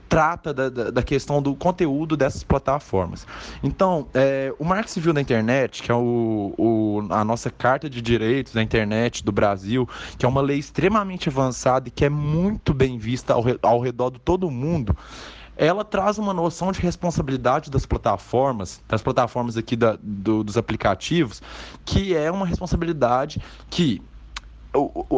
trata 0.09 0.53
da, 0.53 0.69
da, 0.69 0.91
da, 0.91 1.03
questão 1.03 1.43
do 1.43 1.55
conteúdo 1.55 2.17
dessas 2.17 2.43
plataformas. 2.43 3.27
Então, 3.63 4.07
é, 4.15 4.53
o 4.59 4.65
Marco 4.65 4.91
Civil 4.91 5.13
da 5.13 5.21
Internet, 5.21 5.83
que 5.83 5.91
é 5.91 5.95
o, 5.95 6.55
o, 6.57 7.07
a 7.11 7.25
nossa 7.25 7.51
Carta 7.51 7.89
de 7.91 8.01
Direitos 8.01 8.53
da 8.53 8.63
Internet 8.63 9.25
do 9.25 9.33
Brasil, 9.33 9.89
que 10.19 10.25
é 10.25 10.29
uma 10.29 10.41
lei 10.41 10.59
extremamente 10.59 11.29
avançada 11.29 11.89
e 11.89 11.91
que 11.91 12.05
é 12.05 12.09
muito 12.09 12.73
bem 12.73 12.99
vista 12.99 13.35
ao, 13.35 13.45
ao 13.63 13.81
redor 13.81 14.11
de 14.11 14.19
todo 14.21 14.51
mundo, 14.51 14.97
ela 15.57 15.85
traz 15.85 16.19
uma 16.19 16.35
noção 16.35 16.71
de 16.71 16.81
responsabilidade 16.81 17.71
das 17.71 17.87
plataformas, 17.87 18.83
das 18.87 19.03
plataformas 19.03 19.57
aqui 19.57 19.75
da, 19.75 19.99
do, 20.03 20.45
dos 20.45 20.57
aplicativos, 20.57 21.43
que 21.85 22.15
é 22.15 22.31
uma 22.31 22.47
responsabilidade 22.47 23.41
que 23.71 24.03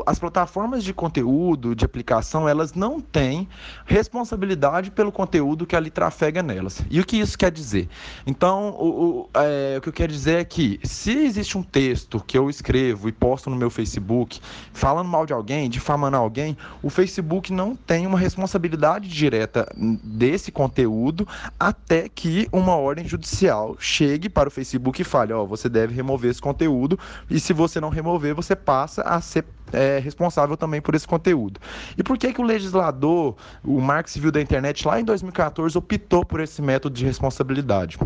as 0.06 0.18
plataformas 0.18 0.84
de 0.84 0.92
conteúdo, 0.92 1.74
de 1.74 1.84
aplicação, 1.84 2.48
elas 2.48 2.74
não 2.74 3.00
têm 3.00 3.48
responsabilidade 3.84 4.90
pelo 4.90 5.10
conteúdo 5.10 5.66
que 5.66 5.76
ali 5.76 5.90
trafega 5.90 6.42
nelas. 6.42 6.82
E 6.90 7.00
o 7.00 7.04
que 7.04 7.16
isso 7.18 7.36
quer 7.36 7.50
dizer? 7.50 7.88
Então, 8.26 8.70
o, 8.70 8.88
o, 8.88 9.30
é, 9.34 9.76
o 9.78 9.80
que 9.80 9.88
eu 9.88 9.92
quero 9.92 10.12
dizer 10.12 10.40
é 10.40 10.44
que 10.44 10.80
se 10.82 11.12
existe 11.12 11.58
um 11.58 11.62
texto 11.62 12.22
que 12.26 12.38
eu 12.38 12.48
escrevo 12.48 13.08
e 13.08 13.12
posto 13.12 13.50
no 13.50 13.56
meu 13.56 13.70
Facebook 13.70 14.40
falando 14.72 15.08
mal 15.08 15.26
de 15.26 15.32
alguém, 15.32 15.68
difamando 15.68 16.16
alguém, 16.16 16.56
o 16.82 16.90
Facebook 16.90 17.52
não 17.52 17.74
tem 17.74 18.06
uma 18.06 18.18
responsabilidade 18.18 19.08
direta 19.08 19.66
desse 20.02 20.52
conteúdo 20.52 21.26
até 21.58 22.08
que 22.08 22.48
uma 22.52 22.76
ordem 22.76 23.06
judicial 23.06 23.76
chegue 23.78 24.28
para 24.28 24.48
o 24.48 24.52
Facebook 24.52 25.00
e 25.00 25.04
fale, 25.04 25.32
ó, 25.32 25.42
oh, 25.42 25.46
você 25.46 25.68
deve 25.68 25.94
remover 25.94 26.30
esse 26.30 26.40
conteúdo 26.40 26.98
e 27.30 27.40
se 27.40 27.52
você 27.52 27.80
não 27.80 27.88
remover, 27.88 28.34
você 28.34 28.54
passa 28.54 29.02
a 29.02 29.20
ser 29.20 29.44
é, 29.72 29.98
responsável 29.98 30.56
também 30.56 30.80
por 30.80 30.94
esse 30.94 31.06
conteúdo. 31.06 31.60
E 31.96 32.02
por 32.02 32.16
que, 32.18 32.32
que 32.32 32.40
o 32.40 32.44
legislador, 32.44 33.36
o 33.64 33.80
Marco 33.80 34.10
Civil 34.10 34.32
da 34.32 34.40
Internet, 34.40 34.86
lá 34.86 35.00
em 35.00 35.04
2014, 35.04 35.76
optou 35.76 36.24
por 36.24 36.40
esse 36.40 36.62
método 36.62 36.94
de 36.94 37.04
responsabilidade? 37.04 37.98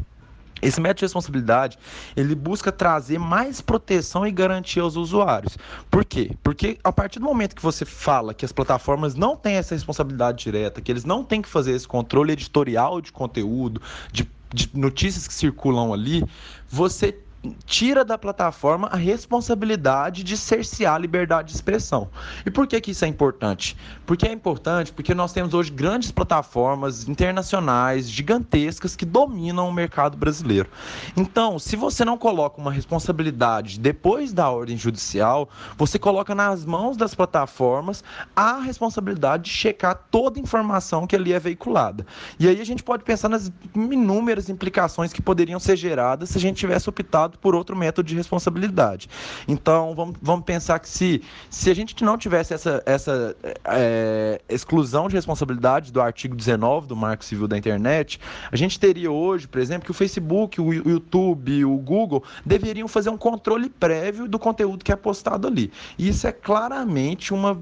Esse 0.61 0.81
método 0.81 1.01
de 1.01 1.05
responsabilidade, 1.07 1.79
ele 2.17 2.37
busca 2.37 2.71
trazer 2.71 3.19
mais 3.19 3.61
proteção 3.61 4.25
e 4.25 4.31
garantia 4.31 4.83
aos 4.83 4.95
usuários. 4.95 5.59
Por 5.91 6.05
quê? 6.05 6.31
Porque 6.41 6.79
a 6.85 6.93
partir 6.93 7.19
do 7.19 7.25
momento 7.25 7.57
que 7.57 7.63
você 7.63 7.85
fala 7.85 8.33
que 8.33 8.45
as 8.45 8.53
plataformas 8.53 9.17
não 9.17 9.37
têm 9.37 9.57
essa 9.57 9.75
responsabilidade 9.75 10.45
direta, 10.45 10.81
que 10.81 10.93
eles 10.93 11.05
não 11.05 11.25
têm 11.25 11.43
que 11.43 11.49
fazer 11.49 11.73
esse 11.73 11.89
controle 11.89 12.33
editorial 12.33 13.01
de 13.01 13.11
conteúdo, 13.11 13.83
de, 14.13 14.31
de 14.55 14.71
notícias 14.73 15.27
que 15.27 15.35
circulam 15.35 15.93
ali, 15.93 16.25
você 16.69 17.19
tira 17.67 18.05
da 18.05 18.17
plataforma 18.17 18.89
a 18.89 18.97
responsabilidade 18.97 20.23
de 20.23 20.37
cercear 20.37 20.95
a 20.95 20.99
liberdade 20.99 21.49
de 21.49 21.55
expressão. 21.55 22.09
E 22.47 22.51
por 22.51 22.67
que, 22.67 22.81
que 22.81 22.93
isso 22.93 23.05
é 23.05 23.09
importante? 23.09 23.77
Porque 24.07 24.27
é 24.27 24.33
importante 24.33 24.93
porque 24.93 25.15
nós 25.15 25.33
temos 25.33 25.53
hoje 25.53 25.71
grandes 25.71 26.13
plataformas 26.13 27.09
internacionais, 27.09 28.09
gigantescas, 28.09 28.95
que 28.95 29.05
dominam 29.05 29.69
o 29.69 29.73
mercado 29.73 30.17
brasileiro. 30.17 30.69
Então, 31.17 31.59
se 31.59 31.75
você 31.75 32.05
não 32.05 32.17
coloca 32.17 32.61
uma 32.61 32.71
responsabilidade 32.71 33.81
depois 33.81 34.33
da 34.33 34.49
ordem 34.49 34.77
judicial, 34.77 35.49
você 35.77 35.99
coloca 35.99 36.35
nas 36.35 36.65
mãos 36.65 36.97
das 36.97 37.15
plataformas 37.15 38.05
a 38.37 38.61
responsabilidade 38.61 39.45
de 39.45 39.51
checar 39.51 40.01
toda 40.11 40.39
a 40.39 40.43
informação 40.43 41.07
que 41.07 41.17
ali 41.17 41.33
é 41.33 41.41
veiculada. 41.41 42.07
E 42.39 42.47
aí 42.47 42.61
a 42.61 42.65
gente 42.65 42.83
pode 42.83 43.03
pensar 43.03 43.29
nas 43.29 43.51
inúmeras 43.75 44.49
implicações 44.49 45.13
que 45.13 45.21
poderiam 45.21 45.59
ser 45.59 45.77
geradas 45.77 46.31
se 46.31 46.39
a 46.39 46.41
gente 46.41 46.57
tivesse 46.57 46.89
optado 46.89 47.32
por 47.39 47.55
outro 47.55 47.77
método 47.77 48.09
de 48.09 48.15
responsabilidade. 48.15 49.09
Então, 49.47 49.95
vamos, 49.95 50.17
vamos 50.21 50.45
pensar 50.45 50.79
que 50.79 50.89
se, 50.89 51.23
se 51.51 51.71
a 51.71 51.75
gente 51.75 52.03
não 52.05 52.17
tivesse 52.19 52.55
essa, 52.55 52.83
essa 52.87 53.37
é, 53.65 54.41
exclusão 54.49 55.09
de 55.09 55.15
responsabilidade 55.15 55.93
do 55.93 56.01
artigo 56.01 56.35
19 56.35 56.87
do 56.87 56.97
Marco 56.97 57.25
Civil 57.25 57.49
da 57.49 57.57
Internet, 57.57 58.21
a 58.51 58.57
gente 58.57 58.79
teria 58.79 59.11
hoje, 59.11 59.47
por 59.49 59.61
exemplo, 59.61 59.85
que 59.85 59.91
o 59.91 59.95
Facebook, 59.95 60.61
o 60.61 60.73
YouTube, 60.73 61.65
o 61.65 61.77
Google 61.77 62.23
deveriam 62.45 62.89
fazer 62.89 63.11
um 63.11 63.17
controle 63.17 63.69
prévio 63.69 64.29
do 64.29 64.39
conteúdo 64.39 64.85
que 64.85 64.93
é 64.93 64.97
postado 64.97 65.47
ali. 65.47 65.73
E 65.99 66.09
isso 66.09 66.27
é 66.27 66.33
claramente 66.33 67.33
uma 67.33 67.61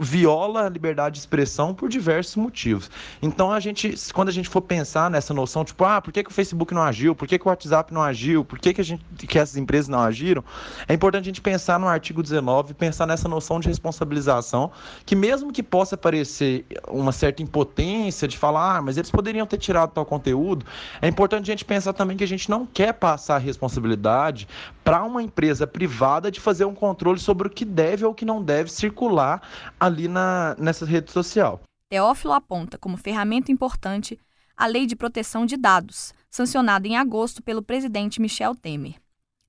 viola 0.00 0.66
a 0.66 0.68
liberdade 0.68 1.14
de 1.14 1.20
expressão 1.20 1.74
por 1.74 1.88
diversos 1.88 2.36
motivos. 2.36 2.90
Então, 3.20 3.52
a 3.52 3.60
gente, 3.60 3.94
quando 4.12 4.28
a 4.28 4.32
gente 4.32 4.48
for 4.48 4.60
pensar 4.60 5.10
nessa 5.10 5.32
noção, 5.32 5.64
tipo, 5.64 5.84
ah, 5.84 6.00
por 6.00 6.12
que, 6.12 6.22
que 6.22 6.30
o 6.30 6.32
Facebook 6.32 6.74
não 6.74 6.82
agiu? 6.82 7.14
Por 7.14 7.26
que, 7.26 7.38
que 7.38 7.46
o 7.46 7.48
WhatsApp 7.48 7.92
não 7.92 8.02
agiu? 8.02 8.44
Por 8.44 8.55
que, 8.58 8.72
que, 8.72 8.80
a 8.80 8.84
gente, 8.84 9.04
que 9.26 9.38
essas 9.38 9.56
empresas 9.56 9.88
não 9.88 10.00
agiram? 10.00 10.44
É 10.88 10.94
importante 10.94 11.24
a 11.24 11.26
gente 11.26 11.40
pensar 11.40 11.78
no 11.78 11.88
artigo 11.88 12.22
19, 12.22 12.74
pensar 12.74 13.06
nessa 13.06 13.28
noção 13.28 13.60
de 13.60 13.68
responsabilização, 13.68 14.70
que 15.04 15.16
mesmo 15.16 15.52
que 15.52 15.62
possa 15.62 15.96
parecer 15.96 16.66
uma 16.88 17.12
certa 17.12 17.42
impotência 17.42 18.26
de 18.28 18.36
falar, 18.36 18.76
ah, 18.76 18.82
mas 18.82 18.96
eles 18.96 19.10
poderiam 19.10 19.46
ter 19.46 19.58
tirado 19.58 19.92
tal 19.92 20.04
conteúdo, 20.04 20.64
é 21.00 21.08
importante 21.08 21.50
a 21.50 21.52
gente 21.52 21.64
pensar 21.64 21.92
também 21.92 22.16
que 22.16 22.24
a 22.24 22.28
gente 22.28 22.50
não 22.50 22.66
quer 22.66 22.92
passar 22.92 23.36
a 23.36 23.38
responsabilidade 23.38 24.48
para 24.84 25.02
uma 25.02 25.22
empresa 25.22 25.66
privada 25.66 26.30
de 26.30 26.40
fazer 26.40 26.64
um 26.64 26.74
controle 26.74 27.18
sobre 27.18 27.48
o 27.48 27.50
que 27.50 27.64
deve 27.64 28.04
ou 28.04 28.12
o 28.12 28.14
que 28.14 28.24
não 28.24 28.42
deve 28.42 28.70
circular 28.70 29.42
ali 29.78 30.08
na, 30.08 30.54
nessa 30.58 30.86
rede 30.86 31.10
social. 31.10 31.60
Teófilo 31.88 32.32
aponta 32.32 32.76
como 32.76 32.96
ferramenta 32.96 33.52
importante 33.52 34.18
a 34.56 34.66
Lei 34.66 34.86
de 34.86 34.96
Proteção 34.96 35.44
de 35.44 35.56
Dados, 35.56 36.14
sancionada 36.30 36.88
em 36.88 36.96
agosto 36.96 37.42
pelo 37.42 37.62
presidente 37.62 38.20
Michel 38.20 38.54
Temer. 38.54 38.94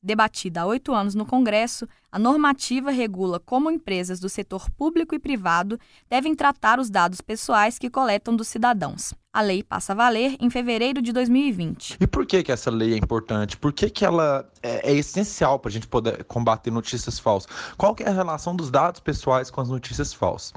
Debatida 0.04 0.62
há 0.62 0.66
oito 0.66 0.94
anos 0.94 1.16
no 1.16 1.26
Congresso, 1.26 1.88
a 2.12 2.18
normativa 2.18 2.90
regula 2.90 3.40
como 3.40 3.70
empresas 3.70 4.20
do 4.20 4.30
setor 4.30 4.70
público 4.72 5.14
e 5.14 5.20
privado 5.20 5.80
devem 6.10 6.36
tratar 6.36 6.80
os 6.80 6.90
dados 6.90 7.22
pessoais 7.22 7.78
que 7.78 7.90
coletam 7.90 8.36
dos 8.36 8.48
cidadãos. 8.48 9.14
A 9.38 9.42
lei 9.42 9.62
passa 9.62 9.94
a 9.94 9.96
valer 9.96 10.36
em 10.40 10.50
fevereiro 10.50 11.00
de 11.00 11.12
2020. 11.12 11.98
E 12.00 12.08
por 12.08 12.26
que, 12.26 12.42
que 12.42 12.52
essa 12.52 12.72
lei 12.72 12.96
é 12.96 12.98
importante? 12.98 13.56
Por 13.56 13.72
que, 13.72 13.88
que 13.88 14.04
ela 14.04 14.50
é, 14.64 14.92
é 14.92 14.96
essencial 14.96 15.60
para 15.60 15.70
a 15.70 15.72
gente 15.72 15.86
poder 15.86 16.24
combater 16.24 16.72
notícias 16.72 17.20
falsas? 17.20 17.48
Qual 17.78 17.94
que 17.94 18.02
é 18.02 18.10
a 18.10 18.12
relação 18.12 18.56
dos 18.56 18.72
dados 18.72 19.00
pessoais 19.00 19.52
com 19.52 19.62
as 19.62 19.70
notícias 19.70 20.12
falsas? 20.12 20.54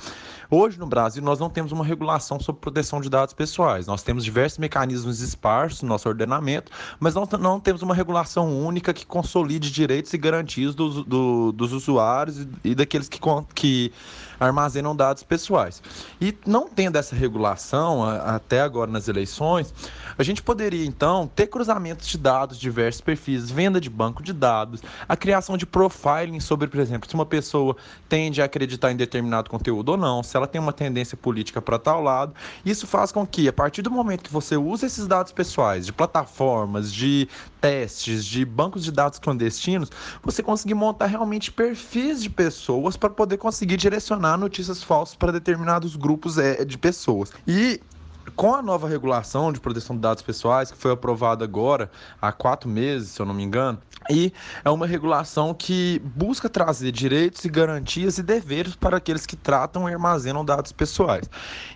Hoje 0.50 0.78
no 0.78 0.86
Brasil 0.86 1.22
nós 1.22 1.38
não 1.38 1.50
temos 1.50 1.72
uma 1.72 1.84
regulação 1.84 2.40
sobre 2.40 2.62
proteção 2.62 3.02
de 3.02 3.10
dados 3.10 3.34
pessoais. 3.34 3.86
Nós 3.86 4.02
temos 4.02 4.24
diversos 4.24 4.58
mecanismos 4.58 5.20
esparsos 5.20 5.82
no 5.82 5.88
nosso 5.88 6.08
ordenamento, 6.08 6.72
mas 6.98 7.14
não, 7.14 7.28
não 7.38 7.60
temos 7.60 7.82
uma 7.82 7.94
regulação 7.94 8.64
única 8.64 8.94
que 8.94 9.04
consolide 9.04 9.70
direitos 9.70 10.14
e 10.14 10.16
garantias 10.16 10.74
dos, 10.74 11.04
do, 11.40 11.52
dos 11.52 11.72
usuários 11.72 12.46
e, 12.62 12.74
daqueles 12.74 13.08
que, 13.08 13.18
que 13.54 13.92
armazenam 14.38 14.94
dados 14.94 15.22
pessoais. 15.22 15.82
E 16.20 16.36
não 16.46 16.68
tendo 16.68 16.96
essa 16.96 17.16
regulação 17.16 18.04
até 18.04 18.60
agora 18.60 18.90
nas 18.90 19.08
eleições, 19.08 19.72
a 20.20 20.24
gente 20.24 20.42
poderia 20.42 20.84
então 20.84 21.26
ter 21.26 21.46
cruzamentos 21.46 22.06
de 22.06 22.18
dados, 22.18 22.58
diversos 22.58 23.00
perfis, 23.00 23.50
venda 23.50 23.80
de 23.80 23.88
banco 23.88 24.22
de 24.22 24.34
dados, 24.34 24.82
a 25.08 25.16
criação 25.16 25.56
de 25.56 25.64
profiling 25.64 26.38
sobre, 26.40 26.68
por 26.68 26.78
exemplo, 26.78 27.08
se 27.08 27.14
uma 27.14 27.24
pessoa 27.24 27.74
tende 28.06 28.42
a 28.42 28.44
acreditar 28.44 28.92
em 28.92 28.96
determinado 28.96 29.48
conteúdo 29.48 29.92
ou 29.92 29.96
não, 29.96 30.22
se 30.22 30.36
ela 30.36 30.46
tem 30.46 30.60
uma 30.60 30.74
tendência 30.74 31.16
política 31.16 31.62
para 31.62 31.78
tal 31.78 32.02
lado. 32.02 32.34
Isso 32.66 32.86
faz 32.86 33.10
com 33.10 33.26
que, 33.26 33.48
a 33.48 33.52
partir 33.52 33.80
do 33.80 33.90
momento 33.90 34.24
que 34.24 34.32
você 34.32 34.58
usa 34.58 34.84
esses 34.84 35.06
dados 35.06 35.32
pessoais, 35.32 35.86
de 35.86 35.92
plataformas, 35.92 36.92
de 36.92 37.26
testes, 37.58 38.26
de 38.26 38.44
bancos 38.44 38.84
de 38.84 38.92
dados 38.92 39.18
clandestinos, 39.18 39.90
você 40.22 40.42
conseguir 40.42 40.74
montar 40.74 41.06
realmente 41.06 41.50
perfis 41.50 42.22
de 42.22 42.28
pessoas 42.28 42.94
para 42.94 43.08
poder 43.08 43.38
conseguir 43.38 43.78
direcionar 43.78 44.36
notícias 44.36 44.82
falsas 44.82 45.16
para 45.16 45.32
determinados 45.32 45.96
grupos 45.96 46.36
é, 46.36 46.62
de 46.62 46.76
pessoas. 46.76 47.32
E 47.46 47.80
com 48.36 48.54
a 48.54 48.62
nova 48.62 48.88
regulação 48.88 49.52
de 49.52 49.60
proteção 49.60 49.96
de 49.96 50.02
dados 50.02 50.22
pessoais, 50.22 50.70
que 50.70 50.78
foi 50.78 50.92
aprovada 50.92 51.44
agora 51.44 51.90
há 52.20 52.32
quatro 52.32 52.68
meses, 52.68 53.10
se 53.10 53.20
eu 53.20 53.26
não 53.26 53.34
me 53.34 53.42
engano, 53.42 53.78
e 54.08 54.32
é 54.64 54.70
uma 54.70 54.86
regulação 54.86 55.52
que 55.52 56.00
busca 56.16 56.48
trazer 56.48 56.90
direitos 56.90 57.44
e 57.44 57.48
garantias 57.48 58.18
e 58.18 58.22
deveres 58.22 58.74
para 58.74 58.96
aqueles 58.96 59.26
que 59.26 59.36
tratam 59.36 59.88
e 59.88 59.92
armazenam 59.92 60.44
dados 60.44 60.72
pessoais. 60.72 61.28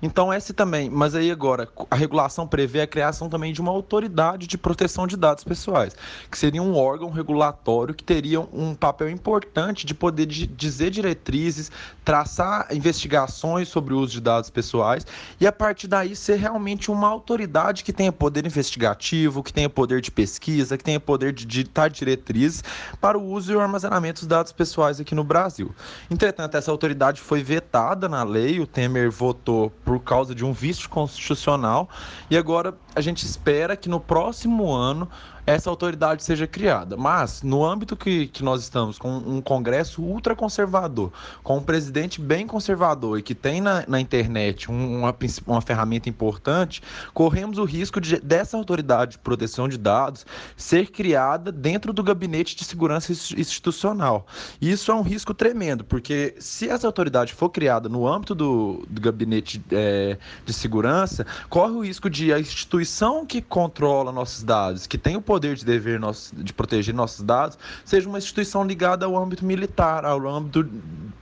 Então, 0.02 0.32
esse 0.32 0.52
também, 0.52 0.88
mas 0.88 1.14
aí 1.14 1.30
agora, 1.30 1.68
a 1.90 1.96
regulação 1.96 2.46
prevê 2.46 2.80
a 2.80 2.86
criação 2.86 3.28
também 3.28 3.52
de 3.52 3.60
uma 3.60 3.70
autoridade 3.70 4.46
de 4.46 4.56
proteção 4.56 5.06
de 5.06 5.16
dados 5.16 5.44
pessoais, 5.44 5.94
que 6.30 6.38
seria 6.38 6.62
um 6.62 6.76
órgão 6.76 7.10
regulatório 7.10 7.94
que 7.94 8.02
teria 8.02 8.40
um 8.40 8.74
papel 8.74 9.10
importante 9.10 9.84
de 9.84 9.94
poder 9.94 10.26
dizer 10.26 10.90
diretrizes, 10.90 11.70
traçar 12.04 12.68
investigações 12.72 13.68
sobre 13.68 13.94
o 13.94 13.98
uso 13.98 14.12
de 14.12 14.20
dados 14.20 14.50
pessoais 14.50 15.06
e 15.40 15.46
a 15.46 15.52
partir 15.52 15.88
daí 15.88 16.16
ser 16.16 16.36
realmente 16.44 16.90
uma 16.90 17.08
autoridade 17.08 17.82
que 17.82 17.92
tenha 17.92 18.12
poder 18.12 18.44
investigativo, 18.44 19.42
que 19.42 19.50
tenha 19.50 19.70
poder 19.70 20.02
de 20.02 20.10
pesquisa, 20.10 20.76
que 20.76 20.84
tenha 20.84 21.00
poder 21.00 21.32
de 21.32 21.46
ditar 21.46 21.88
diretrizes 21.88 22.62
para 23.00 23.16
o 23.16 23.24
uso 23.24 23.50
e 23.50 23.56
o 23.56 23.60
armazenamento 23.60 24.20
dos 24.20 24.28
dados 24.28 24.52
pessoais 24.52 25.00
aqui 25.00 25.14
no 25.14 25.24
Brasil. 25.24 25.74
Entretanto, 26.10 26.54
essa 26.54 26.70
autoridade 26.70 27.18
foi 27.22 27.42
vetada 27.42 28.10
na 28.10 28.22
lei, 28.22 28.60
o 28.60 28.66
Temer 28.66 29.10
votou 29.10 29.70
por 29.84 29.98
causa 30.00 30.34
de 30.34 30.44
um 30.44 30.52
vício 30.52 30.86
constitucional 30.90 31.88
e 32.30 32.36
agora 32.36 32.74
a 32.94 33.00
gente 33.00 33.24
espera 33.24 33.74
que 33.74 33.88
no 33.88 33.98
próximo 33.98 34.70
ano 34.70 35.08
essa 35.46 35.68
autoridade 35.68 36.24
seja 36.24 36.46
criada. 36.46 36.96
Mas, 36.96 37.42
no 37.42 37.64
âmbito 37.64 37.96
que, 37.96 38.26
que 38.28 38.42
nós 38.42 38.62
estamos, 38.62 38.98
com 38.98 39.16
um 39.16 39.40
Congresso 39.40 40.02
ultraconservador, 40.02 41.12
com 41.42 41.58
um 41.58 41.62
presidente 41.62 42.20
bem 42.20 42.46
conservador 42.46 43.18
e 43.18 43.22
que 43.22 43.34
tem 43.34 43.60
na, 43.60 43.84
na 43.86 44.00
internet 44.00 44.70
uma, 44.70 45.14
uma 45.46 45.60
ferramenta 45.60 46.08
importante, 46.08 46.82
corremos 47.12 47.58
o 47.58 47.64
risco 47.64 48.00
de 48.00 48.18
dessa 48.20 48.56
autoridade 48.56 49.12
de 49.12 49.18
proteção 49.18 49.68
de 49.68 49.76
dados 49.76 50.24
ser 50.56 50.90
criada 50.90 51.52
dentro 51.52 51.92
do 51.92 52.02
gabinete 52.02 52.56
de 52.56 52.64
segurança 52.64 53.12
institucional. 53.12 54.26
Isso 54.60 54.90
é 54.90 54.94
um 54.94 55.02
risco 55.02 55.34
tremendo, 55.34 55.84
porque 55.84 56.34
se 56.38 56.68
essa 56.68 56.86
autoridade 56.86 57.34
for 57.34 57.50
criada 57.50 57.88
no 57.88 58.06
âmbito 58.06 58.34
do, 58.34 58.84
do 58.88 59.00
gabinete 59.00 59.62
é, 59.70 60.16
de 60.44 60.52
segurança, 60.52 61.26
corre 61.48 61.72
o 61.72 61.84
risco 61.84 62.08
de 62.08 62.32
a 62.32 62.38
instituição 62.38 63.26
que 63.26 63.42
controla 63.42 64.10
nossos 64.10 64.42
dados, 64.42 64.86
que 64.86 64.96
tem 64.96 65.16
o 65.16 65.20
poder 65.20 65.33
de 65.38 65.64
dever 65.64 65.98
nosso, 65.98 66.34
de 66.34 66.52
proteger 66.52 66.94
nossos 66.94 67.22
dados 67.22 67.58
seja 67.84 68.08
uma 68.08 68.18
instituição 68.18 68.64
ligada 68.64 69.06
ao 69.06 69.16
âmbito 69.16 69.44
militar, 69.44 70.04
ao 70.04 70.26
âmbito 70.28 70.68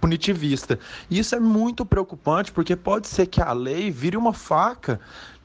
punitivista. 0.01 0.79
E 1.11 1.19
isso 1.19 1.35
é 1.35 1.41
muito 1.41 1.85
preocupante 1.85 2.51
porque 2.51 2.75
pode 2.75 3.09
ser 3.09 3.27
que 3.27 3.41
a 3.41 3.53
lei 3.53 3.91
vire 3.91 4.17
uma 4.17 4.33
faca 4.33 5.01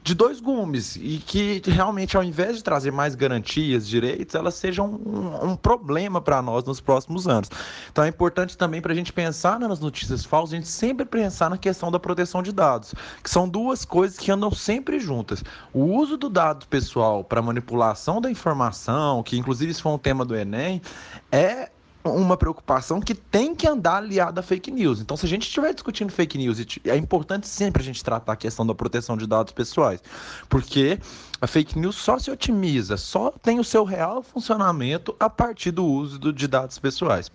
de 0.08 0.14
dois 0.14 0.40
gumes 0.40 0.96
e 0.96 1.18
que 1.18 1.60
realmente, 1.66 2.16
ao 2.16 2.24
invés 2.24 2.56
de 2.56 2.64
trazer 2.64 2.90
mais 2.90 3.14
garantias, 3.14 3.86
direitos, 3.86 4.34
elas 4.34 4.54
sejam 4.54 4.86
um, 4.86 5.50
um 5.50 5.56
problema 5.56 6.18
para 6.18 6.40
nós 6.40 6.64
nos 6.64 6.80
próximos 6.80 7.28
anos. 7.28 7.50
Então 7.92 8.02
é 8.02 8.08
importante 8.08 8.56
também 8.56 8.80
para 8.80 8.92
a 8.92 8.96
gente 8.96 9.12
pensar 9.12 9.60
nas 9.60 9.80
notícias 9.80 10.24
falsas, 10.24 10.54
a 10.54 10.56
gente 10.56 10.68
sempre 10.68 11.04
pensar 11.04 11.50
na 11.50 11.58
questão 11.58 11.90
da 11.90 12.00
proteção 12.00 12.42
de 12.42 12.52
dados, 12.52 12.94
que 13.22 13.28
são 13.28 13.46
duas 13.46 13.84
coisas 13.84 14.16
que 14.16 14.30
andam 14.32 14.50
sempre 14.50 14.98
juntas. 14.98 15.44
O 15.74 15.84
uso 15.84 16.16
do 16.16 16.30
dado 16.30 16.66
pessoal 16.68 17.22
para 17.22 17.42
manipulação 17.42 18.18
da 18.18 18.30
informação, 18.30 19.22
que 19.22 19.36
inclusive 19.36 19.72
isso 19.72 19.82
foi 19.82 19.92
um 19.92 19.98
tema 19.98 20.24
do 20.24 20.34
Enem, 20.34 20.80
é 21.30 21.68
uma 22.04 22.36
preocupação 22.36 23.00
que 23.00 23.14
tem 23.14 23.54
que 23.54 23.66
andar 23.66 23.96
aliada 23.96 24.40
à 24.40 24.42
fake 24.42 24.70
news. 24.70 25.00
Então, 25.00 25.16
se 25.16 25.26
a 25.26 25.28
gente 25.28 25.42
estiver 25.42 25.72
discutindo 25.72 26.10
fake 26.10 26.38
news, 26.38 26.58
é 26.84 26.96
importante 26.96 27.48
sempre 27.48 27.82
a 27.82 27.84
gente 27.84 28.02
tratar 28.02 28.32
a 28.32 28.36
questão 28.36 28.66
da 28.66 28.74
proteção 28.74 29.16
de 29.16 29.26
dados 29.26 29.52
pessoais, 29.52 30.00
porque 30.48 30.98
a 31.40 31.46
fake 31.46 31.78
news 31.78 31.96
só 31.96 32.18
se 32.18 32.30
otimiza, 32.30 32.96
só 32.96 33.30
tem 33.30 33.58
o 33.58 33.64
seu 33.64 33.84
real 33.84 34.22
funcionamento 34.22 35.14
a 35.18 35.28
partir 35.28 35.70
do 35.70 35.84
uso 35.84 36.18
de 36.32 36.46
dados 36.46 36.78
pessoais. 36.78 37.30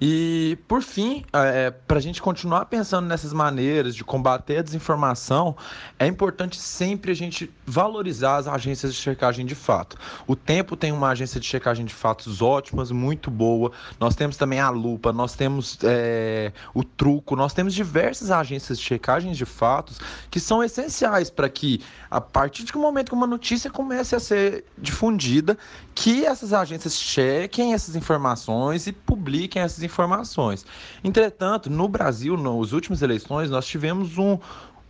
E, 0.00 0.56
por 0.66 0.82
fim, 0.82 1.24
é, 1.30 1.70
para 1.70 1.98
a 1.98 2.00
gente 2.00 2.22
continuar 2.22 2.64
pensando 2.64 3.06
nessas 3.06 3.34
maneiras 3.34 3.94
de 3.94 4.02
combater 4.02 4.58
a 4.58 4.62
desinformação, 4.62 5.54
é 5.98 6.06
importante 6.06 6.58
sempre 6.58 7.12
a 7.12 7.14
gente 7.14 7.52
valorizar 7.66 8.36
as 8.36 8.48
agências 8.48 8.94
de 8.94 9.00
checagem 9.00 9.44
de 9.44 9.54
fato. 9.54 9.98
O 10.26 10.34
Tempo 10.34 10.74
tem 10.74 10.90
uma 10.90 11.10
agência 11.10 11.38
de 11.38 11.46
checagem 11.46 11.84
de 11.84 11.92
fatos 11.92 12.40
ótimas, 12.40 12.90
muito 12.90 13.30
boa. 13.30 13.72
Nós 13.98 14.14
temos 14.14 14.38
também 14.38 14.58
a 14.58 14.70
Lupa, 14.70 15.12
nós 15.12 15.34
temos 15.34 15.78
é, 15.82 16.50
o 16.72 16.82
Truco, 16.82 17.36
nós 17.36 17.52
temos 17.52 17.74
diversas 17.74 18.30
agências 18.30 18.78
de 18.78 18.84
checagem 18.84 19.32
de 19.32 19.44
fatos 19.44 19.98
que 20.30 20.40
são 20.40 20.64
essenciais 20.64 21.28
para 21.28 21.48
que, 21.48 21.82
a 22.10 22.20
partir 22.20 22.64
um 22.74 22.80
momento 22.80 23.08
que 23.08 23.14
uma 23.14 23.26
notícia 23.26 23.70
comece 23.70 24.14
a 24.14 24.20
ser 24.20 24.64
difundida, 24.78 25.58
que 25.94 26.24
essas 26.24 26.52
agências 26.52 26.94
chequem 26.94 27.74
essas 27.74 27.96
informações 27.96 28.86
e 28.86 28.92
publiquem 28.92 29.60
essas 29.60 29.82
informações 29.82 29.89
informações. 29.90 30.64
Entretanto, 31.02 31.68
no 31.68 31.88
Brasil, 31.88 32.36
nas 32.36 32.72
últimas 32.72 33.02
eleições, 33.02 33.50
nós 33.50 33.66
tivemos 33.66 34.16
um, 34.16 34.38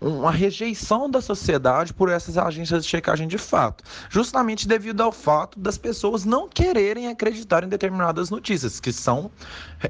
uma 0.01 0.31
rejeição 0.31 1.11
da 1.11 1.21
sociedade 1.21 1.93
por 1.93 2.09
essas 2.09 2.39
agências 2.39 2.85
de 2.85 2.91
checagem 2.91 3.29
de 3.29 3.37
fato, 3.37 3.85
justamente 4.09 4.67
devido 4.67 5.03
ao 5.03 5.13
fato 5.13 5.61
das 5.61 5.77
pessoas 5.77 6.25
não 6.25 6.49
quererem 6.49 7.09
acreditar 7.09 7.63
em 7.63 7.69
determinadas 7.69 8.31
notícias 8.31 8.81
que 8.81 8.93
são 8.93 9.31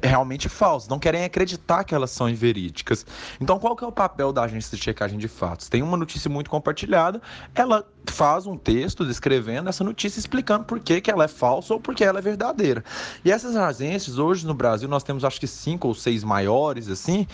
realmente 0.03 0.49
falsas, 0.49 0.89
não 0.89 0.99
querem 0.99 1.25
acreditar 1.25 1.85
que 1.85 1.95
elas 1.95 2.11
são 2.11 2.29
inverídicas. 2.29 3.07
Então, 3.41 3.59
qual 3.59 3.77
que 3.77 3.85
é 3.85 3.87
o 3.87 3.93
papel 3.93 4.33
da 4.33 4.43
agência 4.43 4.77
de 4.77 4.83
checagem 4.83 5.19
de 5.19 5.29
fatos? 5.29 5.69
Tem 5.69 5.83
uma 5.83 5.97
notícia 5.97 6.29
muito 6.29 6.51
compartilhada, 6.51 7.23
ela 7.55 7.87
faz 8.07 8.47
um 8.47 8.57
texto 8.57 9.05
descrevendo 9.05 9.69
essa 9.69 9.85
notícia 9.85 10.19
explicando 10.19 10.65
por 10.65 10.81
que, 10.81 11.01
que 11.01 11.11
ela 11.11 11.25
é 11.25 11.29
falsa 11.29 11.75
ou 11.75 11.81
por 11.81 11.95
que 11.95 12.03
ela 12.03 12.19
é 12.19 12.23
verdadeira. 12.23 12.85
E 13.25 13.31
essas 13.31 13.57
agências, 13.57 14.19
hoje 14.19 14.47
no 14.47 14.55
Brasil, 14.55 14.89
nós 14.89 15.03
temos 15.03 15.25
acho 15.25 15.39
que 15.39 15.47
cinco 15.47 15.89
ou 15.89 15.95
seis 15.95 16.25
maiores, 16.25 16.89
assim, 16.89 17.27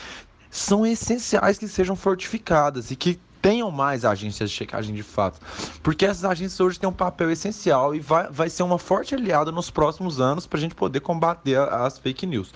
são 0.56 0.86
essenciais 0.86 1.58
que 1.58 1.68
sejam 1.68 1.94
fortificadas 1.94 2.90
e 2.90 2.96
que 2.96 3.20
tenham 3.42 3.70
mais 3.70 4.04
agências 4.04 4.50
de 4.50 4.56
checagem 4.56 4.94
de 4.94 5.02
fato. 5.02 5.38
Porque 5.82 6.06
essas 6.06 6.24
agências 6.24 6.58
hoje 6.58 6.80
têm 6.80 6.88
um 6.88 6.92
papel 6.92 7.30
essencial 7.30 7.94
e 7.94 8.00
vai, 8.00 8.28
vai 8.30 8.48
ser 8.48 8.62
uma 8.62 8.78
forte 8.78 9.14
aliada 9.14 9.52
nos 9.52 9.70
próximos 9.70 10.20
anos 10.20 10.46
para 10.46 10.58
a 10.58 10.60
gente 10.60 10.74
poder 10.74 11.00
combater 11.00 11.58
as 11.58 11.98
fake 11.98 12.26
news. 12.26 12.52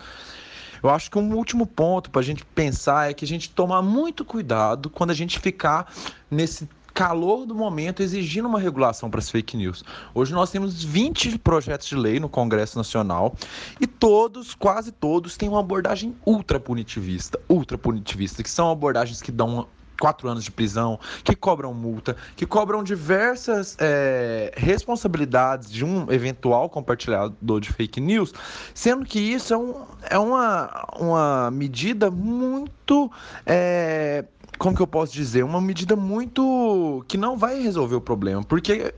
Eu 0.83 0.89
acho 0.89 1.11
que 1.11 1.19
um 1.19 1.35
último 1.37 1.67
ponto 1.67 2.11
para 2.11 2.23
a 2.23 2.25
gente 2.25 2.45
pensar 2.45 3.11
é 3.11 3.15
que 3.15 3.25
a 3.25 3.29
gente 3.29 3.51
tomar 3.51 3.83
muito 3.83 4.25
cuidado 4.25 4.89
quando 4.89 5.11
a 5.11 5.15
gente 5.15 5.39
ficar 5.39 5.93
nesse 6.31 6.67
calor 6.95 7.47
do 7.47 7.55
momento 7.55 8.03
exigindo 8.03 8.47
uma 8.47 8.59
regulação 8.59 9.11
para 9.11 9.21
as 9.21 9.31
fake 9.31 9.57
news. 9.57 9.85
Hoje 10.15 10.33
nós 10.33 10.51
temos 10.51 10.83
20 10.83 11.39
projetos 11.39 11.89
de 11.89 11.97
lei 11.97 12.21
no 12.21 12.29
Congresso 12.29 12.77
Nacional 12.77 13.35
e 13.81 13.87
todos, 13.87 14.55
quase 14.55 14.93
todos, 14.93 15.37
têm 15.37 15.49
uma 15.49 15.61
abordagem 15.61 16.15
ultra 16.25 16.59
punitivista, 16.61 17.41
ultra 17.49 17.79
punitivista, 17.79 18.43
que 18.43 18.51
são 18.51 18.71
abordagens 18.71 19.23
que 19.23 19.33
dão 19.33 19.67
quatro 20.01 20.27
anos 20.29 20.43
de 20.43 20.51
prisão, 20.51 20.99
que 21.23 21.37
cobram 21.37 21.75
multa, 21.75 22.17
que 22.35 22.47
cobram 22.47 22.83
diversas 22.83 23.77
é, 23.79 24.51
responsabilidades 24.57 25.71
de 25.71 25.85
um 25.85 26.11
eventual 26.11 26.71
compartilhador 26.71 27.61
de 27.61 27.71
fake 27.71 28.01
news, 28.01 28.33
sendo 28.75 29.05
que 29.05 29.21
isso 29.21 29.53
é, 29.53 29.59
um, 29.59 29.75
é 30.09 30.19
uma, 30.19 30.89
uma 30.99 31.51
medida 31.51 32.11
muito. 32.11 33.13
É, 33.45 34.25
como 34.61 34.77
que 34.77 34.83
eu 34.83 34.87
posso 34.87 35.15
dizer? 35.15 35.43
Uma 35.43 35.59
medida 35.59 35.97
muito. 35.97 37.03
que 37.09 37.17
não 37.17 37.35
vai 37.39 37.63
resolver 37.63 37.97
o 37.97 38.01
problema, 38.01 38.45
porque 38.45 38.95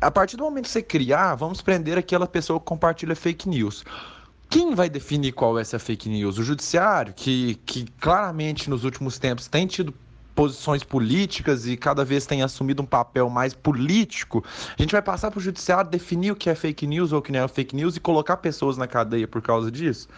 a 0.00 0.10
partir 0.10 0.38
do 0.38 0.44
momento 0.44 0.64
que 0.64 0.70
você 0.70 0.82
criar, 0.82 1.34
vamos 1.34 1.60
prender 1.60 1.98
aquela 1.98 2.26
pessoa 2.26 2.58
que 2.58 2.64
compartilha 2.64 3.14
fake 3.14 3.46
news. 3.46 3.84
Quem 4.48 4.74
vai 4.74 4.88
definir 4.88 5.32
qual 5.32 5.58
é 5.58 5.60
essa 5.60 5.78
fake 5.78 6.08
news? 6.08 6.38
O 6.38 6.42
judiciário, 6.42 7.12
que, 7.12 7.56
que 7.66 7.84
claramente 8.00 8.70
nos 8.70 8.82
últimos 8.82 9.18
tempos 9.18 9.46
tem 9.46 9.66
tido 9.66 9.92
posições 10.34 10.82
políticas 10.82 11.66
e 11.66 11.76
cada 11.76 12.04
vez 12.04 12.26
tem 12.26 12.42
assumido 12.42 12.82
um 12.82 12.86
papel 12.86 13.30
mais 13.30 13.54
político, 13.54 14.44
a 14.76 14.82
gente 14.82 14.92
vai 14.92 15.02
passar 15.02 15.30
para 15.30 15.38
o 15.38 15.42
judiciário 15.42 15.90
definir 15.90 16.32
o 16.32 16.36
que 16.36 16.50
é 16.50 16.54
fake 16.54 16.86
news 16.86 17.12
ou 17.12 17.20
o 17.20 17.22
que 17.22 17.32
não 17.32 17.40
é 17.40 17.48
fake 17.48 17.74
news 17.76 17.96
e 17.96 18.00
colocar 18.00 18.36
pessoas 18.38 18.76
na 18.76 18.86
cadeia 18.86 19.28
por 19.28 19.40
causa 19.40 19.70
disso. 19.70 20.08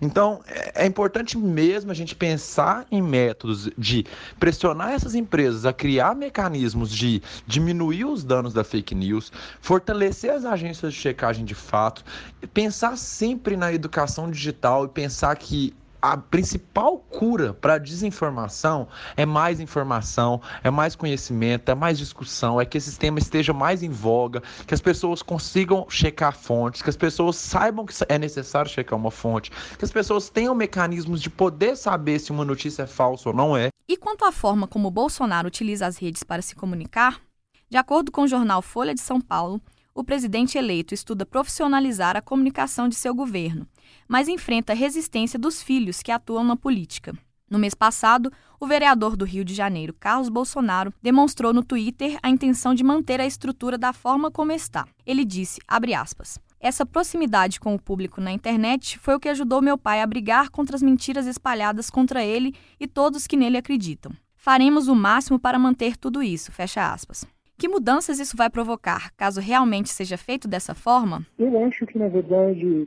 Então, 0.00 0.40
é, 0.46 0.84
é 0.84 0.86
importante 0.86 1.36
mesmo 1.36 1.90
a 1.90 1.94
gente 1.94 2.14
pensar 2.14 2.86
em 2.90 3.02
métodos 3.02 3.68
de 3.76 4.04
pressionar 4.38 4.92
essas 4.92 5.14
empresas 5.14 5.66
a 5.66 5.72
criar 5.72 6.14
mecanismos 6.14 6.90
de 6.90 7.22
diminuir 7.46 8.04
os 8.04 8.22
danos 8.22 8.52
da 8.52 8.62
fake 8.62 8.94
news, 8.94 9.32
fortalecer 9.60 10.30
as 10.30 10.44
agências 10.44 10.92
de 10.92 10.98
checagem 10.98 11.44
de 11.44 11.54
fato, 11.54 12.04
pensar 12.52 12.96
sempre 12.96 13.56
na 13.56 13.72
educação 13.72 14.30
digital 14.30 14.84
e 14.84 14.88
pensar 14.88 15.34
que 15.36 15.74
a 16.00 16.16
principal 16.16 16.98
cura 16.98 17.54
para 17.54 17.74
a 17.74 17.78
desinformação 17.78 18.88
é 19.16 19.26
mais 19.26 19.60
informação, 19.60 20.40
é 20.62 20.70
mais 20.70 20.94
conhecimento, 20.94 21.70
é 21.70 21.74
mais 21.74 21.98
discussão, 21.98 22.60
é 22.60 22.64
que 22.64 22.78
esse 22.78 22.88
sistema 22.88 23.18
esteja 23.18 23.52
mais 23.52 23.82
em 23.82 23.90
voga, 23.90 24.42
que 24.66 24.74
as 24.74 24.80
pessoas 24.80 25.22
consigam 25.22 25.86
checar 25.88 26.36
fontes, 26.36 26.82
que 26.82 26.90
as 26.90 26.96
pessoas 26.96 27.36
saibam 27.36 27.84
que 27.86 27.94
é 28.08 28.18
necessário 28.18 28.70
checar 28.70 28.98
uma 28.98 29.10
fonte, 29.10 29.50
que 29.78 29.84
as 29.84 29.90
pessoas 29.90 30.28
tenham 30.28 30.54
mecanismos 30.54 31.20
de 31.20 31.30
poder 31.30 31.76
saber 31.76 32.18
se 32.18 32.32
uma 32.32 32.44
notícia 32.44 32.82
é 32.82 32.86
falsa 32.86 33.28
ou 33.28 33.34
não 33.34 33.56
é. 33.56 33.68
E 33.88 33.96
quanto 33.96 34.24
à 34.24 34.32
forma 34.32 34.66
como 34.66 34.90
Bolsonaro 34.90 35.48
utiliza 35.48 35.86
as 35.86 35.96
redes 35.96 36.22
para 36.22 36.42
se 36.42 36.54
comunicar, 36.54 37.20
de 37.68 37.76
acordo 37.76 38.10
com 38.10 38.22
o 38.22 38.28
jornal 38.28 38.62
Folha 38.62 38.94
de 38.94 39.00
São 39.00 39.20
Paulo, 39.20 39.60
o 39.96 40.04
presidente 40.04 40.58
eleito 40.58 40.92
estuda 40.92 41.24
profissionalizar 41.24 42.18
a 42.18 42.20
comunicação 42.20 42.86
de 42.86 42.94
seu 42.94 43.14
governo, 43.14 43.66
mas 44.06 44.28
enfrenta 44.28 44.74
a 44.74 44.76
resistência 44.76 45.38
dos 45.38 45.62
filhos 45.62 46.02
que 46.02 46.12
atuam 46.12 46.44
na 46.44 46.54
política. 46.54 47.16
No 47.48 47.58
mês 47.58 47.72
passado, 47.72 48.30
o 48.60 48.66
vereador 48.66 49.16
do 49.16 49.24
Rio 49.24 49.42
de 49.42 49.54
Janeiro, 49.54 49.94
Carlos 49.98 50.28
Bolsonaro, 50.28 50.92
demonstrou 51.02 51.54
no 51.54 51.64
Twitter 51.64 52.18
a 52.22 52.28
intenção 52.28 52.74
de 52.74 52.84
manter 52.84 53.22
a 53.22 53.26
estrutura 53.26 53.78
da 53.78 53.94
forma 53.94 54.30
como 54.30 54.52
está. 54.52 54.86
Ele 55.06 55.24
disse, 55.24 55.60
aspas, 55.66 56.38
essa 56.60 56.84
proximidade 56.84 57.58
com 57.58 57.74
o 57.74 57.80
público 57.80 58.20
na 58.20 58.32
internet 58.32 58.98
foi 58.98 59.14
o 59.14 59.20
que 59.20 59.30
ajudou 59.30 59.62
meu 59.62 59.78
pai 59.78 60.02
a 60.02 60.06
brigar 60.06 60.50
contra 60.50 60.76
as 60.76 60.82
mentiras 60.82 61.26
espalhadas 61.26 61.88
contra 61.88 62.22
ele 62.22 62.54
e 62.78 62.86
todos 62.86 63.26
que 63.26 63.36
nele 63.36 63.56
acreditam. 63.56 64.12
Faremos 64.34 64.88
o 64.88 64.94
máximo 64.94 65.38
para 65.38 65.58
manter 65.58 65.96
tudo 65.96 66.22
isso, 66.22 66.52
fecha 66.52 66.92
aspas. 66.92 67.24
Que 67.58 67.68
mudanças 67.68 68.18
isso 68.18 68.36
vai 68.36 68.50
provocar, 68.50 69.12
caso 69.16 69.40
realmente 69.40 69.88
seja 69.88 70.18
feito 70.18 70.46
dessa 70.46 70.74
forma? 70.74 71.26
Eu 71.38 71.64
acho 71.64 71.86
que, 71.86 71.98
na 71.98 72.08
verdade, 72.08 72.86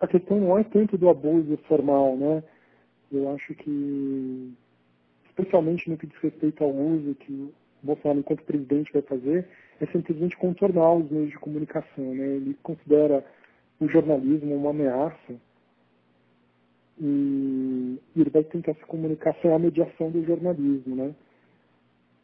a 0.00 0.06
questão 0.06 0.40
não 0.40 0.58
é 0.58 0.64
tanto 0.64 0.96
do 0.96 1.10
abuso 1.10 1.58
formal, 1.68 2.16
né? 2.16 2.42
Eu 3.12 3.30
acho 3.34 3.54
que, 3.54 4.52
especialmente 5.26 5.90
no 5.90 5.98
que 5.98 6.06
diz 6.06 6.16
respeito 6.22 6.64
ao 6.64 6.70
uso 6.70 7.14
que 7.16 7.32
o 7.32 7.52
Bolsonaro, 7.82 8.20
enquanto 8.20 8.42
presidente, 8.44 8.92
vai 8.92 9.02
fazer, 9.02 9.46
é 9.80 9.86
simplesmente 9.86 10.38
contornar 10.38 10.94
os 10.94 11.10
meios 11.10 11.30
de 11.30 11.38
comunicação, 11.38 12.14
né? 12.14 12.26
Ele 12.36 12.56
considera 12.62 13.24
o 13.78 13.88
jornalismo 13.88 14.54
uma 14.54 14.70
ameaça 14.70 15.34
e, 16.98 17.98
ele 18.16 18.30
vai 18.30 18.44
tentar 18.44 18.74
se 18.74 18.84
comunicar 18.86 19.34
sem 19.42 19.52
a 19.52 19.58
mediação 19.58 20.10
do 20.10 20.24
jornalismo, 20.24 20.96
né? 20.96 21.14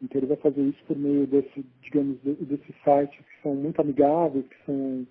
Então 0.02 0.20
ele 0.20 0.28
vai 0.28 0.36
fazer 0.36 0.62
isso 0.62 0.82
por 0.86 0.96
meio 0.96 1.26
desse, 1.26 1.64
digamos, 1.82 2.18
desses 2.22 2.74
sites 2.84 3.18
que 3.18 3.42
são 3.42 3.54
muito 3.54 3.80
amigáveis, 3.80 4.46
que 4.46 4.64
são 4.64 5.06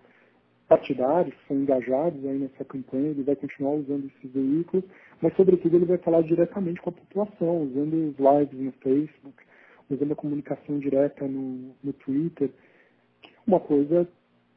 partidários, 0.68 1.34
que 1.34 1.48
são 1.48 1.58
engajados 1.58 2.26
aí 2.26 2.40
nessa 2.40 2.66
campanha, 2.66 3.10
ele 3.10 3.24
vai 3.24 3.36
continuar 3.36 3.72
usando 3.72 4.06
esses 4.06 4.32
veículos, 4.32 4.86
mas 5.22 5.36
sobretudo 5.36 5.76
ele 5.76 5.86
vai 5.86 5.98
falar 5.98 6.22
diretamente 6.22 6.82
com 6.82 6.90
a 6.90 6.94
população, 6.94 7.64
usando 7.64 7.94
os 7.94 8.16
lives 8.18 8.60
no 8.60 8.72
Facebook, 8.84 9.44
usando 9.90 10.12
a 10.12 10.16
comunicação 10.16 10.80
direta 10.80 11.26
no, 11.28 11.74
no 11.84 11.94
Twitter, 11.94 12.50
que 13.22 13.30
é 13.30 13.38
uma 13.46 13.60
coisa 13.60 14.08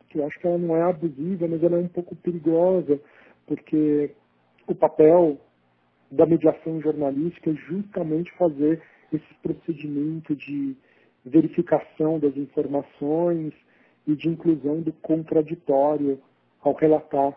que 0.09 0.19
eu 0.19 0.27
acho 0.27 0.39
que 0.41 0.47
ela 0.47 0.59
não 0.59 0.77
é 0.77 0.83
abusiva, 0.83 1.47
mas 1.47 1.63
ela 1.63 1.77
é 1.77 1.81
um 1.81 1.89
pouco 1.89 2.17
perigosa, 2.17 3.01
porque 3.47 4.11
o 4.67 4.75
papel 4.75 5.39
da 6.11 6.27
mediação 6.27 6.81
jornalística 6.81 7.51
é 7.51 7.55
justamente 7.55 8.33
fazer 8.33 8.83
esse 9.13 9.35
procedimento 9.43 10.35
de 10.35 10.77
verificação 11.25 12.19
das 12.19 12.37
informações 12.37 13.53
e 14.07 14.15
de 14.15 14.29
inclusão 14.29 14.81
do 14.81 14.93
contraditório 14.93 16.19
ao 16.63 16.75
relatar 16.75 17.37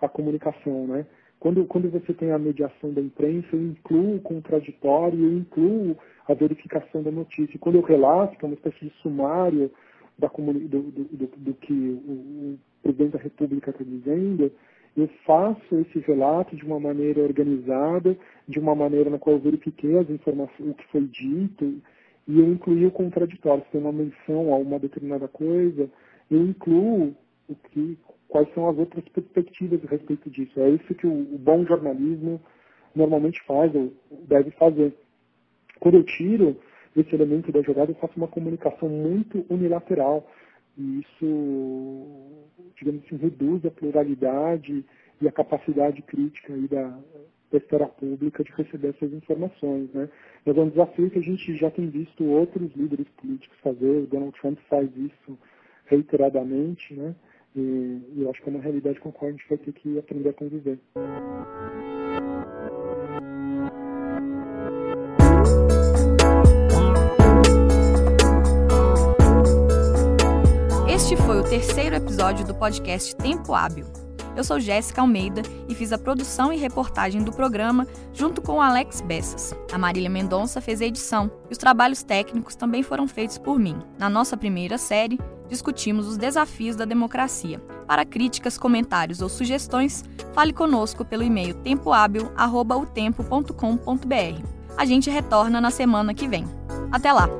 a 0.00 0.08
comunicação, 0.08 0.86
né? 0.86 1.06
Quando, 1.38 1.64
quando 1.64 1.90
você 1.90 2.12
tem 2.12 2.32
a 2.32 2.38
mediação 2.38 2.92
da 2.92 3.00
imprensa, 3.00 3.48
eu 3.52 3.62
incluo 3.62 4.16
o 4.16 4.20
contraditório, 4.20 5.18
eu 5.18 5.38
incluo 5.38 5.96
a 6.28 6.34
verificação 6.34 7.02
da 7.02 7.10
notícia. 7.10 7.56
E 7.56 7.58
quando 7.58 7.76
eu 7.76 7.82
relato, 7.82 8.36
que 8.36 8.44
é 8.44 8.48
uma 8.48 8.54
espécie 8.54 8.84
de 8.84 8.92
sumário 9.02 9.70
da 10.18 10.28
do, 10.28 10.52
do, 10.52 11.04
do, 11.04 11.26
do, 11.38 11.54
que 11.54 11.72
o, 11.72 12.52
o 12.52 12.58
presidente 12.82 13.12
da 13.12 13.18
República 13.18 13.70
está 13.70 13.82
dizendo, 13.82 14.52
eu 15.00 15.08
faço 15.24 15.76
esse 15.78 15.98
relato 16.00 16.56
de 16.56 16.64
uma 16.64 16.80
maneira 16.80 17.20
organizada, 17.20 18.16
de 18.46 18.58
uma 18.58 18.74
maneira 18.74 19.10
na 19.10 19.18
qual 19.18 19.36
eu 19.36 19.42
verifiquei 19.42 19.98
as 19.98 20.08
informações, 20.10 20.70
o 20.70 20.74
que 20.74 20.86
foi 20.88 21.02
dito, 21.06 21.80
e 22.26 22.38
eu 22.38 22.46
incluí 22.52 22.86
o 22.86 22.90
contraditório. 22.90 23.64
Se 23.64 23.72
tem 23.72 23.80
uma 23.80 23.92
menção 23.92 24.52
a 24.52 24.56
uma 24.56 24.78
determinada 24.78 25.28
coisa, 25.28 25.88
eu 26.30 26.44
incluo 26.44 27.14
o 27.48 27.54
que, 27.54 27.98
quais 28.28 28.52
são 28.54 28.68
as 28.68 28.78
outras 28.78 29.04
perspectivas 29.08 29.84
a 29.84 29.88
respeito 29.88 30.30
disso. 30.30 30.60
É 30.60 30.70
isso 30.70 30.94
que 30.94 31.06
o, 31.06 31.34
o 31.34 31.38
bom 31.38 31.64
jornalismo 31.64 32.40
normalmente 32.94 33.42
faz, 33.46 33.74
ou 33.74 33.92
deve 34.28 34.50
fazer. 34.52 34.94
Quando 35.78 35.96
eu 35.96 36.04
tiro 36.04 36.56
esse 36.96 37.14
elemento 37.14 37.52
da 37.52 37.62
jogada, 37.62 37.90
eu 37.90 37.96
faço 37.96 38.14
uma 38.16 38.28
comunicação 38.28 38.88
muito 38.88 39.44
unilateral 39.48 40.26
e 40.76 41.00
isso, 41.00 42.46
digamos 42.76 43.04
assim, 43.04 43.16
reduz 43.16 43.64
a 43.64 43.70
pluralidade 43.70 44.84
e 45.20 45.28
a 45.28 45.32
capacidade 45.32 46.02
crítica 46.02 46.54
aí 46.54 46.66
da, 46.68 46.98
da 47.50 47.58
esfera 47.58 47.86
pública 47.86 48.42
de 48.44 48.52
receber 48.52 48.88
essas 48.88 49.12
informações. 49.12 49.92
Né? 49.92 50.08
Mas 50.44 50.56
é 50.56 50.60
um 50.60 50.68
desafio 50.68 51.10
que 51.10 51.18
a 51.18 51.22
gente 51.22 51.56
já 51.56 51.70
tem 51.70 51.88
visto 51.88 52.24
outros 52.24 52.72
líderes 52.74 53.08
políticos 53.20 53.58
fazer, 53.62 54.04
o 54.04 54.06
Donald 54.06 54.38
Trump 54.40 54.58
faz 54.68 54.88
isso 54.96 55.38
reiteradamente, 55.86 56.94
né? 56.94 57.14
e, 57.54 57.60
e 58.14 58.22
eu 58.22 58.30
acho 58.30 58.40
que 58.42 58.48
é 58.48 58.52
uma 58.52 58.62
realidade 58.62 59.00
com 59.00 59.08
a 59.08 59.12
qual 59.12 59.28
a 59.28 59.32
gente 59.32 59.48
vai 59.48 59.58
ter 59.58 59.72
que 59.72 59.98
aprender 59.98 60.28
a 60.28 60.34
conviver. 60.34 60.78
Terceiro 71.48 71.96
episódio 71.96 72.46
do 72.46 72.54
podcast 72.54 73.16
Tempo 73.16 73.54
Hábil. 73.54 73.86
Eu 74.36 74.44
sou 74.44 74.60
Jéssica 74.60 75.00
Almeida 75.00 75.40
e 75.66 75.74
fiz 75.74 75.90
a 75.92 75.98
produção 75.98 76.52
e 76.52 76.58
reportagem 76.58 77.22
do 77.22 77.32
programa 77.32 77.86
junto 78.12 78.42
com 78.42 78.56
o 78.56 78.60
Alex 78.60 79.00
Bessas. 79.00 79.54
A 79.72 79.78
Marília 79.78 80.10
Mendonça 80.10 80.60
fez 80.60 80.82
a 80.82 80.84
edição 80.84 81.30
e 81.48 81.52
os 81.52 81.58
trabalhos 81.58 82.02
técnicos 82.02 82.54
também 82.54 82.82
foram 82.82 83.08
feitos 83.08 83.38
por 83.38 83.58
mim. 83.58 83.78
Na 83.98 84.10
nossa 84.10 84.36
primeira 84.36 84.76
série, 84.78 85.18
discutimos 85.48 86.06
os 86.06 86.18
desafios 86.18 86.76
da 86.76 86.84
democracia. 86.84 87.60
Para 87.86 88.04
críticas, 88.04 88.58
comentários 88.58 89.22
ou 89.22 89.28
sugestões, 89.28 90.04
fale 90.32 90.52
conosco 90.52 91.04
pelo 91.04 91.24
e-mail 91.24 91.54
tempohábil.utempo.com.br. 91.54 94.44
A 94.76 94.84
gente 94.84 95.10
retorna 95.10 95.60
na 95.60 95.70
semana 95.70 96.14
que 96.14 96.28
vem. 96.28 96.44
Até 96.92 97.12
lá! 97.12 97.39